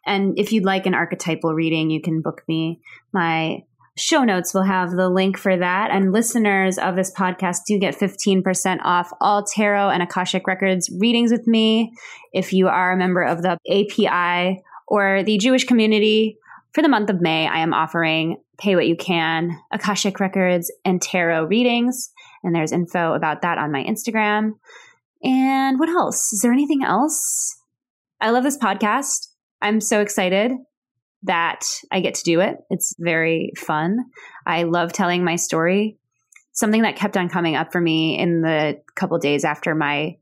And 0.07 0.39
if 0.39 0.53
you'd 0.53 0.65
like 0.65 0.87
an 0.87 0.95
archetypal 0.95 1.55
reading, 1.55 1.91
you 1.91 2.01
can 2.01 2.21
book 2.21 2.43
me. 2.47 2.81
My 3.13 3.65
show 3.97 4.25
notes 4.25 4.53
will 4.53 4.65
have 4.65 4.91
the 4.91 5.09
link 5.09 5.39
for 5.39 5.57
that. 5.57 5.91
And 5.91 6.13
listeners 6.13 6.79
of 6.79 6.97
this 6.97 7.13
podcast 7.13 7.61
do 7.67 7.79
get 7.79 7.97
15% 7.97 8.81
off 8.83 9.13
all 9.21 9.45
tarot 9.45 9.91
and 9.91 10.03
Akashic 10.03 10.47
Records 10.47 10.91
readings 10.99 11.31
with 11.31 11.47
me. 11.47 11.93
If 12.33 12.53
you 12.53 12.69
are 12.69 12.93
a 12.93 12.97
member 12.97 13.23
of 13.23 13.43
the 13.43 13.57
API 13.71 14.63
or 14.89 15.23
the 15.23 15.39
Jewish 15.39 15.65
community, 15.65 16.39
for 16.73 16.83
the 16.83 16.89
month 16.89 17.09
of 17.09 17.21
May, 17.21 17.47
I 17.47 17.59
am 17.59 17.73
offering 17.73 18.43
Pay 18.59 18.75
What 18.75 18.89
You 18.89 18.97
Can, 18.97 19.61
Akashic 19.73 20.19
Records, 20.19 20.73
and 20.85 21.01
tarot 21.01 21.45
readings. 21.45 22.11
And 22.43 22.53
there's 22.53 22.73
info 22.73 23.15
about 23.15 23.43
that 23.43 23.59
on 23.59 23.71
my 23.71 23.85
Instagram. 23.85 24.55
And 25.25 25.79
what 25.79 25.89
else? 25.89 26.33
Is 26.33 26.41
there 26.43 26.53
anything 26.53 26.85
else? 26.85 27.57
I 28.21 28.31
love 28.31 28.45
this 28.45 28.59
podcast. 28.59 29.29
I'm 29.63 29.81
so 29.81 30.01
excited 30.01 30.53
that 31.23 31.65
I 31.91 32.01
get 32.01 32.15
to 32.17 32.23
do 32.23 32.41
it. 32.41 32.59
It's 32.69 32.95
very 32.99 33.53
fun. 33.57 33.99
I 34.47 34.65
love 34.65 34.93
telling 34.93 35.25
my 35.25 35.37
story. 35.37 35.97
Something 36.53 36.83
that 36.83 36.97
kept 36.97 37.17
on 37.17 37.29
coming 37.29 37.57
up 37.57 37.73
for 37.73 37.81
me 37.81 38.19
in 38.19 38.43
the 38.43 38.81
couple 38.95 39.19
days 39.19 39.45
after 39.45 39.75
my 39.75 40.17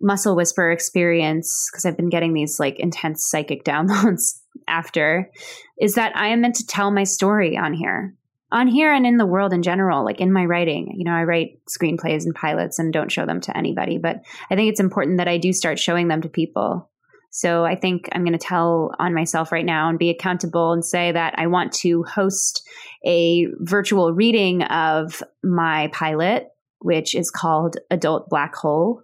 muscle 0.00 0.34
whisper 0.34 0.72
experience, 0.72 1.68
because 1.70 1.84
I've 1.84 1.96
been 1.96 2.08
getting 2.08 2.32
these 2.32 2.58
like 2.58 2.80
intense 2.80 3.28
psychic 3.28 3.64
downloads 3.66 4.40
after, 4.66 5.30
is 5.78 5.94
that 5.94 6.16
I 6.16 6.28
am 6.28 6.40
meant 6.40 6.56
to 6.56 6.66
tell 6.66 6.90
my 6.90 7.04
story 7.04 7.56
on 7.56 7.74
here. 7.74 8.14
On 8.52 8.66
here 8.66 8.92
and 8.92 9.06
in 9.06 9.16
the 9.16 9.26
world 9.26 9.52
in 9.52 9.62
general, 9.62 10.04
like 10.04 10.20
in 10.20 10.32
my 10.32 10.44
writing. 10.44 10.94
You 10.96 11.04
know, 11.04 11.12
I 11.12 11.24
write 11.24 11.60
screenplays 11.68 12.24
and 12.24 12.34
pilots 12.34 12.78
and 12.78 12.92
don't 12.92 13.12
show 13.12 13.26
them 13.26 13.40
to 13.42 13.56
anybody, 13.56 13.98
but 13.98 14.22
I 14.50 14.56
think 14.56 14.70
it's 14.70 14.80
important 14.80 15.18
that 15.18 15.28
I 15.28 15.38
do 15.38 15.52
start 15.52 15.78
showing 15.78 16.08
them 16.08 16.22
to 16.22 16.28
people 16.28 16.90
so 17.30 17.64
I 17.64 17.76
think 17.76 18.08
I'm 18.12 18.24
going 18.24 18.36
to 18.36 18.44
tell 18.44 18.90
on 18.98 19.14
myself 19.14 19.52
right 19.52 19.64
now 19.64 19.88
and 19.88 19.98
be 19.98 20.10
accountable 20.10 20.72
and 20.72 20.84
say 20.84 21.12
that 21.12 21.34
I 21.38 21.46
want 21.46 21.72
to 21.74 22.02
host 22.02 22.68
a 23.06 23.46
virtual 23.60 24.12
reading 24.12 24.62
of 24.64 25.22
my 25.42 25.88
pilot, 25.92 26.48
which 26.80 27.14
is 27.14 27.30
called 27.30 27.76
Adult 27.90 28.28
Black 28.28 28.54
Hole. 28.56 29.02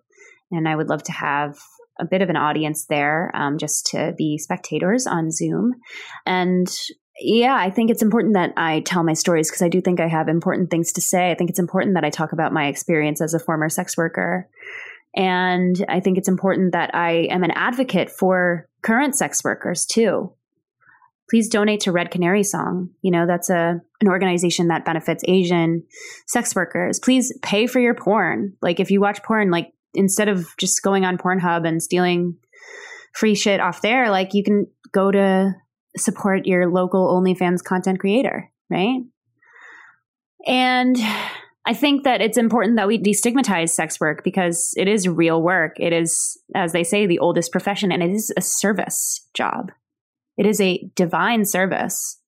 And 0.51 0.69
I 0.69 0.75
would 0.75 0.89
love 0.89 1.05
to 1.05 1.13
have 1.13 1.57
a 2.01 2.05
bit 2.05 2.21
of 2.21 2.29
an 2.29 2.37
audience 2.37 2.87
there 2.87 3.31
um, 3.35 3.59
just 3.59 3.87
to 3.87 4.13
be 4.19 4.39
spectators 4.39 5.07
on 5.07 5.31
Zoom. 5.31 5.75
And 6.27 6.69
yeah, 7.21 7.57
I 7.57 7.71
think 7.71 7.91
it's 7.91 8.03
important 8.03 8.35
that 8.35 8.53
I 8.57 8.81
tell 8.81 9.03
my 9.03 9.15
stories 9.15 9.49
because 9.51 9.63
I 9.63 9.69
do 9.69 9.81
think 9.81 10.01
I 10.01 10.09
have 10.09 10.29
important 10.29 10.71
things 10.71 10.93
to 10.93 11.01
say. 11.01 11.31
I 11.31 11.35
think 11.35 11.51
it's 11.51 11.59
important 11.59 11.95
that 11.95 12.05
I 12.05 12.11
talk 12.11 12.33
about 12.33 12.53
my 12.53 12.67
experience 12.67 13.21
as 13.21 13.33
a 13.33 13.39
former 13.39 13.69
sex 13.69 13.97
worker. 13.97 14.49
And 15.15 15.83
I 15.89 16.01
think 16.01 16.19
it's 16.19 16.29
important 16.29 16.73
that 16.73 16.95
I 16.95 17.29
am 17.31 17.43
an 17.43 17.53
advocate 17.53 18.11
for 18.11 18.69
current 18.83 19.17
sex 19.17 19.43
workers 19.43 19.87
too. 19.87 20.33
Please 21.31 21.49
donate 21.49 21.81
to 21.81 21.93
Red 21.93 22.11
Canary 22.11 22.43
Song. 22.43 22.91
You 23.01 23.11
know, 23.11 23.27
that's 23.27 23.51
a 23.51 23.81
an 24.01 24.09
organization 24.09 24.69
that 24.69 24.85
benefits 24.85 25.25
Asian 25.27 25.83
sex 26.27 26.55
workers. 26.55 27.01
Please 27.01 27.33
pay 27.43 27.67
for 27.67 27.81
your 27.81 27.95
porn. 27.95 28.53
Like 28.61 28.79
if 28.79 28.91
you 28.91 29.01
watch 29.01 29.23
porn, 29.23 29.51
like 29.51 29.73
instead 29.95 30.29
of 30.29 30.47
just 30.59 30.83
going 30.83 31.07
on 31.07 31.17
Pornhub 31.17 31.67
and 31.67 31.83
stealing 31.83 32.37
free 33.15 33.35
shit 33.35 33.59
off 33.59 33.81
there, 33.81 34.11
like 34.11 34.35
you 34.35 34.45
can 34.45 34.67
go 34.93 35.11
to 35.11 35.55
support 35.97 36.47
your 36.47 36.71
local 36.71 37.09
OnlyFans 37.09 37.63
content 37.63 38.01
creator, 38.01 38.51
right? 38.71 39.01
And 40.47 40.97
I 41.67 41.75
think 41.75 42.05
that 42.05 42.21
it's 42.21 42.39
important 42.39 42.77
that 42.77 42.87
we 42.87 42.99
destigmatize 42.99 43.71
sex 43.71 43.99
work 43.99 44.23
because 44.23 44.73
it 44.77 44.87
is 44.87 45.09
real 45.09 45.43
work. 45.43 45.73
It 45.81 45.93
is, 45.93 46.41
as 46.55 46.73
they 46.73 46.85
say, 46.85 47.07
the 47.07 47.19
oldest 47.19 47.51
profession, 47.51 47.91
and 47.91 48.03
it 48.03 48.11
is 48.11 48.33
a 48.37 48.41
service 48.41 49.29
job. 49.35 49.73
It 50.37 50.47
is 50.47 50.61
a 50.61 50.89
divine 50.95 51.45
service. 51.45 52.21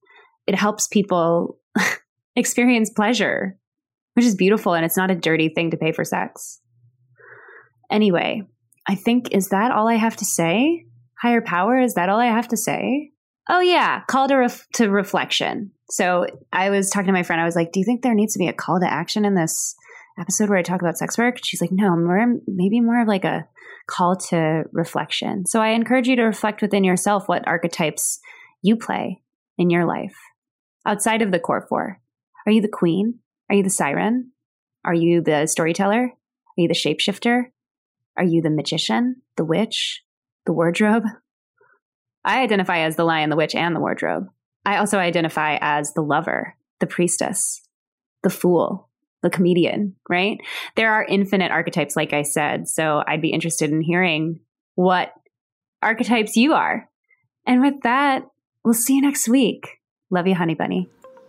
It 0.48 0.56
helps 0.56 0.88
people 0.88 1.58
experience 2.36 2.90
pleasure, 2.90 3.56
which 4.14 4.24
is 4.24 4.34
beautiful, 4.34 4.74
and 4.74 4.84
it's 4.84 4.96
not 4.96 5.12
a 5.12 5.14
dirty 5.14 5.50
thing 5.50 5.70
to 5.70 5.76
pay 5.76 5.92
for 5.92 6.04
sex. 6.04 6.60
Anyway, 7.90 8.42
I 8.88 8.96
think, 8.96 9.32
is 9.32 9.50
that 9.50 9.70
all 9.70 9.86
I 9.86 9.94
have 9.94 10.16
to 10.16 10.24
say? 10.24 10.84
Higher 11.22 11.42
power, 11.42 11.78
is 11.78 11.94
that 11.94 12.08
all 12.08 12.18
I 12.18 12.26
have 12.26 12.48
to 12.48 12.56
say? 12.56 13.12
Oh, 13.48 13.60
yeah, 13.60 14.02
call 14.08 14.28
to, 14.28 14.36
ref- 14.36 14.68
to 14.74 14.88
reflection. 14.90 15.72
So 15.90 16.26
I 16.52 16.70
was 16.70 16.90
talking 16.90 17.06
to 17.06 17.12
my 17.12 17.22
friend. 17.22 17.40
I 17.40 17.46
was 17.46 17.56
like, 17.56 17.72
"Do 17.72 17.80
you 17.80 17.86
think 17.86 18.02
there 18.02 18.14
needs 18.14 18.34
to 18.34 18.38
be 18.38 18.48
a 18.48 18.52
call 18.52 18.78
to 18.78 18.92
action 18.92 19.24
in 19.24 19.34
this 19.34 19.74
episode 20.18 20.48
where 20.48 20.58
I 20.58 20.62
talk 20.62 20.82
about 20.82 20.98
sex 20.98 21.16
work? 21.16 21.38
She's 21.42 21.60
like, 21.60 21.72
no, 21.72 21.96
more, 21.96 22.34
maybe 22.46 22.80
more 22.80 23.00
of 23.00 23.08
like 23.08 23.24
a 23.24 23.46
call 23.88 24.16
to 24.16 24.64
reflection. 24.72 25.46
So 25.46 25.60
I 25.60 25.68
encourage 25.68 26.08
you 26.08 26.16
to 26.16 26.24
reflect 26.24 26.60
within 26.60 26.84
yourself 26.84 27.28
what 27.28 27.46
archetypes 27.46 28.20
you 28.62 28.76
play 28.76 29.22
in 29.56 29.70
your 29.70 29.86
life 29.86 30.16
outside 30.86 31.22
of 31.22 31.32
the 31.32 31.40
core 31.40 31.66
four. 31.68 32.00
Are 32.46 32.52
you 32.52 32.60
the 32.60 32.68
queen? 32.68 33.20
Are 33.48 33.56
you 33.56 33.62
the 33.62 33.70
siren? 33.70 34.32
Are 34.84 34.94
you 34.94 35.22
the 35.22 35.46
storyteller? 35.46 36.12
Are 36.12 36.60
you 36.60 36.68
the 36.68 36.74
shapeshifter? 36.74 37.44
Are 38.16 38.24
you 38.24 38.42
the 38.42 38.50
magician, 38.50 39.22
the 39.36 39.44
witch, 39.44 40.02
the 40.44 40.52
wardrobe? 40.52 41.04
I 42.24 42.42
identify 42.42 42.80
as 42.80 42.96
the 42.96 43.04
lion, 43.04 43.30
the 43.30 43.36
witch, 43.36 43.54
and 43.54 43.74
the 43.74 43.80
wardrobe. 43.80 44.28
I 44.64 44.76
also 44.76 44.98
identify 44.98 45.58
as 45.60 45.92
the 45.94 46.02
lover, 46.02 46.56
the 46.80 46.86
priestess, 46.86 47.62
the 48.22 48.30
fool, 48.30 48.88
the 49.22 49.30
comedian, 49.30 49.96
right? 50.08 50.38
There 50.76 50.92
are 50.92 51.04
infinite 51.04 51.50
archetypes, 51.50 51.96
like 51.96 52.12
I 52.12 52.22
said. 52.22 52.68
So 52.68 53.02
I'd 53.06 53.22
be 53.22 53.30
interested 53.32 53.70
in 53.70 53.80
hearing 53.80 54.40
what 54.74 55.12
archetypes 55.82 56.36
you 56.36 56.52
are. 56.52 56.88
And 57.46 57.62
with 57.62 57.82
that, 57.82 58.26
we'll 58.64 58.74
see 58.74 58.96
you 58.96 59.02
next 59.02 59.28
week. 59.28 59.78
Love 60.10 60.26
you, 60.26 60.34
honey 60.34 60.54
bunny. 60.54 60.88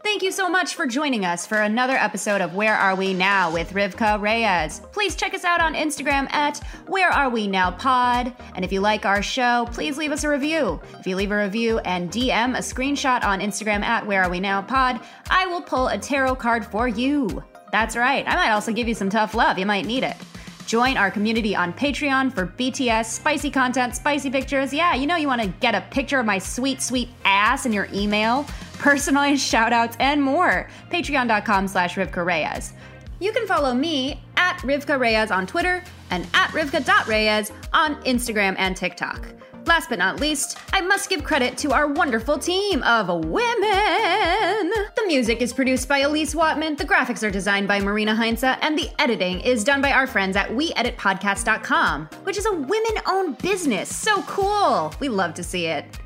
Thank 0.09 0.23
you 0.23 0.31
so 0.31 0.49
much 0.49 0.73
for 0.73 0.87
joining 0.87 1.23
us 1.23 1.45
for 1.45 1.59
another 1.59 1.95
episode 1.95 2.41
of 2.41 2.55
Where 2.55 2.75
Are 2.75 2.95
We 2.95 3.13
Now 3.13 3.53
with 3.53 3.73
Rivkah 3.73 4.19
Reyes. 4.19 4.81
Please 4.91 5.15
check 5.15 5.35
us 5.35 5.45
out 5.45 5.61
on 5.61 5.75
Instagram 5.75 6.27
at 6.33 6.57
Where 6.87 7.11
Are 7.11 7.29
We 7.29 7.45
Now 7.45 7.69
Pod. 7.69 8.33
And 8.55 8.65
if 8.65 8.71
you 8.71 8.81
like 8.81 9.05
our 9.05 9.21
show, 9.21 9.67
please 9.71 9.99
leave 9.99 10.11
us 10.11 10.23
a 10.23 10.29
review. 10.29 10.81
If 10.97 11.05
you 11.05 11.15
leave 11.15 11.29
a 11.29 11.37
review 11.37 11.77
and 11.85 12.09
DM 12.09 12.57
a 12.57 12.59
screenshot 12.59 13.23
on 13.23 13.39
Instagram 13.39 13.83
at 13.83 14.05
Where 14.05 14.23
Are 14.23 14.31
We 14.31 14.39
Now 14.39 14.63
Pod, 14.63 14.99
I 15.29 15.45
will 15.45 15.61
pull 15.61 15.89
a 15.89 15.97
tarot 15.99 16.37
card 16.37 16.65
for 16.65 16.87
you. 16.87 17.43
That's 17.71 17.95
right. 17.95 18.27
I 18.27 18.33
might 18.33 18.51
also 18.51 18.73
give 18.73 18.87
you 18.87 18.95
some 18.95 19.11
tough 19.11 19.35
love. 19.35 19.59
You 19.59 19.67
might 19.67 19.85
need 19.85 20.01
it. 20.01 20.17
Join 20.65 20.97
our 20.97 21.11
community 21.11 21.55
on 21.55 21.71
Patreon 21.73 22.33
for 22.33 22.47
BTS, 22.47 23.05
spicy 23.05 23.51
content, 23.51 23.95
spicy 23.95 24.31
pictures. 24.31 24.73
Yeah, 24.73 24.95
you 24.95 25.05
know 25.05 25.15
you 25.17 25.27
want 25.27 25.41
to 25.41 25.47
get 25.47 25.75
a 25.75 25.81
picture 25.91 26.19
of 26.19 26.25
my 26.25 26.39
sweet, 26.39 26.81
sweet 26.81 27.09
ass 27.25 27.67
in 27.67 27.73
your 27.73 27.87
email, 27.93 28.45
personalized 28.79 29.41
shoutouts, 29.41 29.95
and 29.99 30.23
more. 30.23 30.67
Patreon.com 30.89 31.67
slash 31.67 31.95
Rivkah 31.95 32.25
Reyes. 32.25 32.73
You 33.19 33.31
can 33.33 33.45
follow 33.45 33.73
me 33.73 34.23
at 34.37 34.57
Rivkah 34.59 34.99
Reyes 34.99 35.29
on 35.29 35.45
Twitter 35.45 35.83
and 36.09 36.25
at 36.33 36.49
Rivkah.Reyes 36.51 37.51
on 37.73 38.01
Instagram 38.03 38.55
and 38.57 38.75
TikTok. 38.75 39.27
Last 39.65 39.89
but 39.89 39.99
not 39.99 40.19
least, 40.19 40.57
I 40.73 40.81
must 40.81 41.09
give 41.09 41.23
credit 41.23 41.57
to 41.59 41.73
our 41.73 41.87
wonderful 41.87 42.39
team 42.39 42.81
of 42.83 43.07
women. 43.07 44.71
The 44.95 45.03
music 45.05 45.41
is 45.41 45.53
produced 45.53 45.87
by 45.87 45.99
Elise 45.99 46.33
Watman, 46.33 46.75
the 46.75 46.85
graphics 46.85 47.27
are 47.27 47.29
designed 47.29 47.67
by 47.67 47.79
Marina 47.79 48.15
Heinze, 48.15 48.43
and 48.43 48.77
the 48.77 48.89
editing 48.99 49.41
is 49.41 49.63
done 49.63 49.81
by 49.81 49.91
our 49.91 50.07
friends 50.07 50.37
at 50.37 50.49
WeEditPodcast.com, 50.49 52.09
which 52.23 52.37
is 52.37 52.45
a 52.45 52.53
women 52.53 53.03
owned 53.05 53.37
business. 53.39 53.93
So 53.93 54.23
cool! 54.23 54.93
We 54.99 55.09
love 55.09 55.33
to 55.35 55.43
see 55.43 55.67
it. 55.67 55.99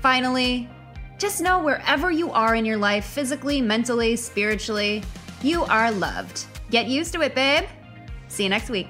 Finally, 0.00 0.68
just 1.18 1.42
know 1.42 1.58
wherever 1.58 2.10
you 2.10 2.30
are 2.30 2.54
in 2.54 2.64
your 2.64 2.76
life, 2.76 3.04
physically, 3.04 3.60
mentally, 3.60 4.14
spiritually, 4.16 5.02
you 5.42 5.64
are 5.64 5.90
loved. 5.90 6.46
Get 6.70 6.86
used 6.86 7.12
to 7.14 7.22
it, 7.22 7.34
babe. 7.34 7.64
See 8.28 8.44
you 8.44 8.48
next 8.48 8.70
week. 8.70 8.88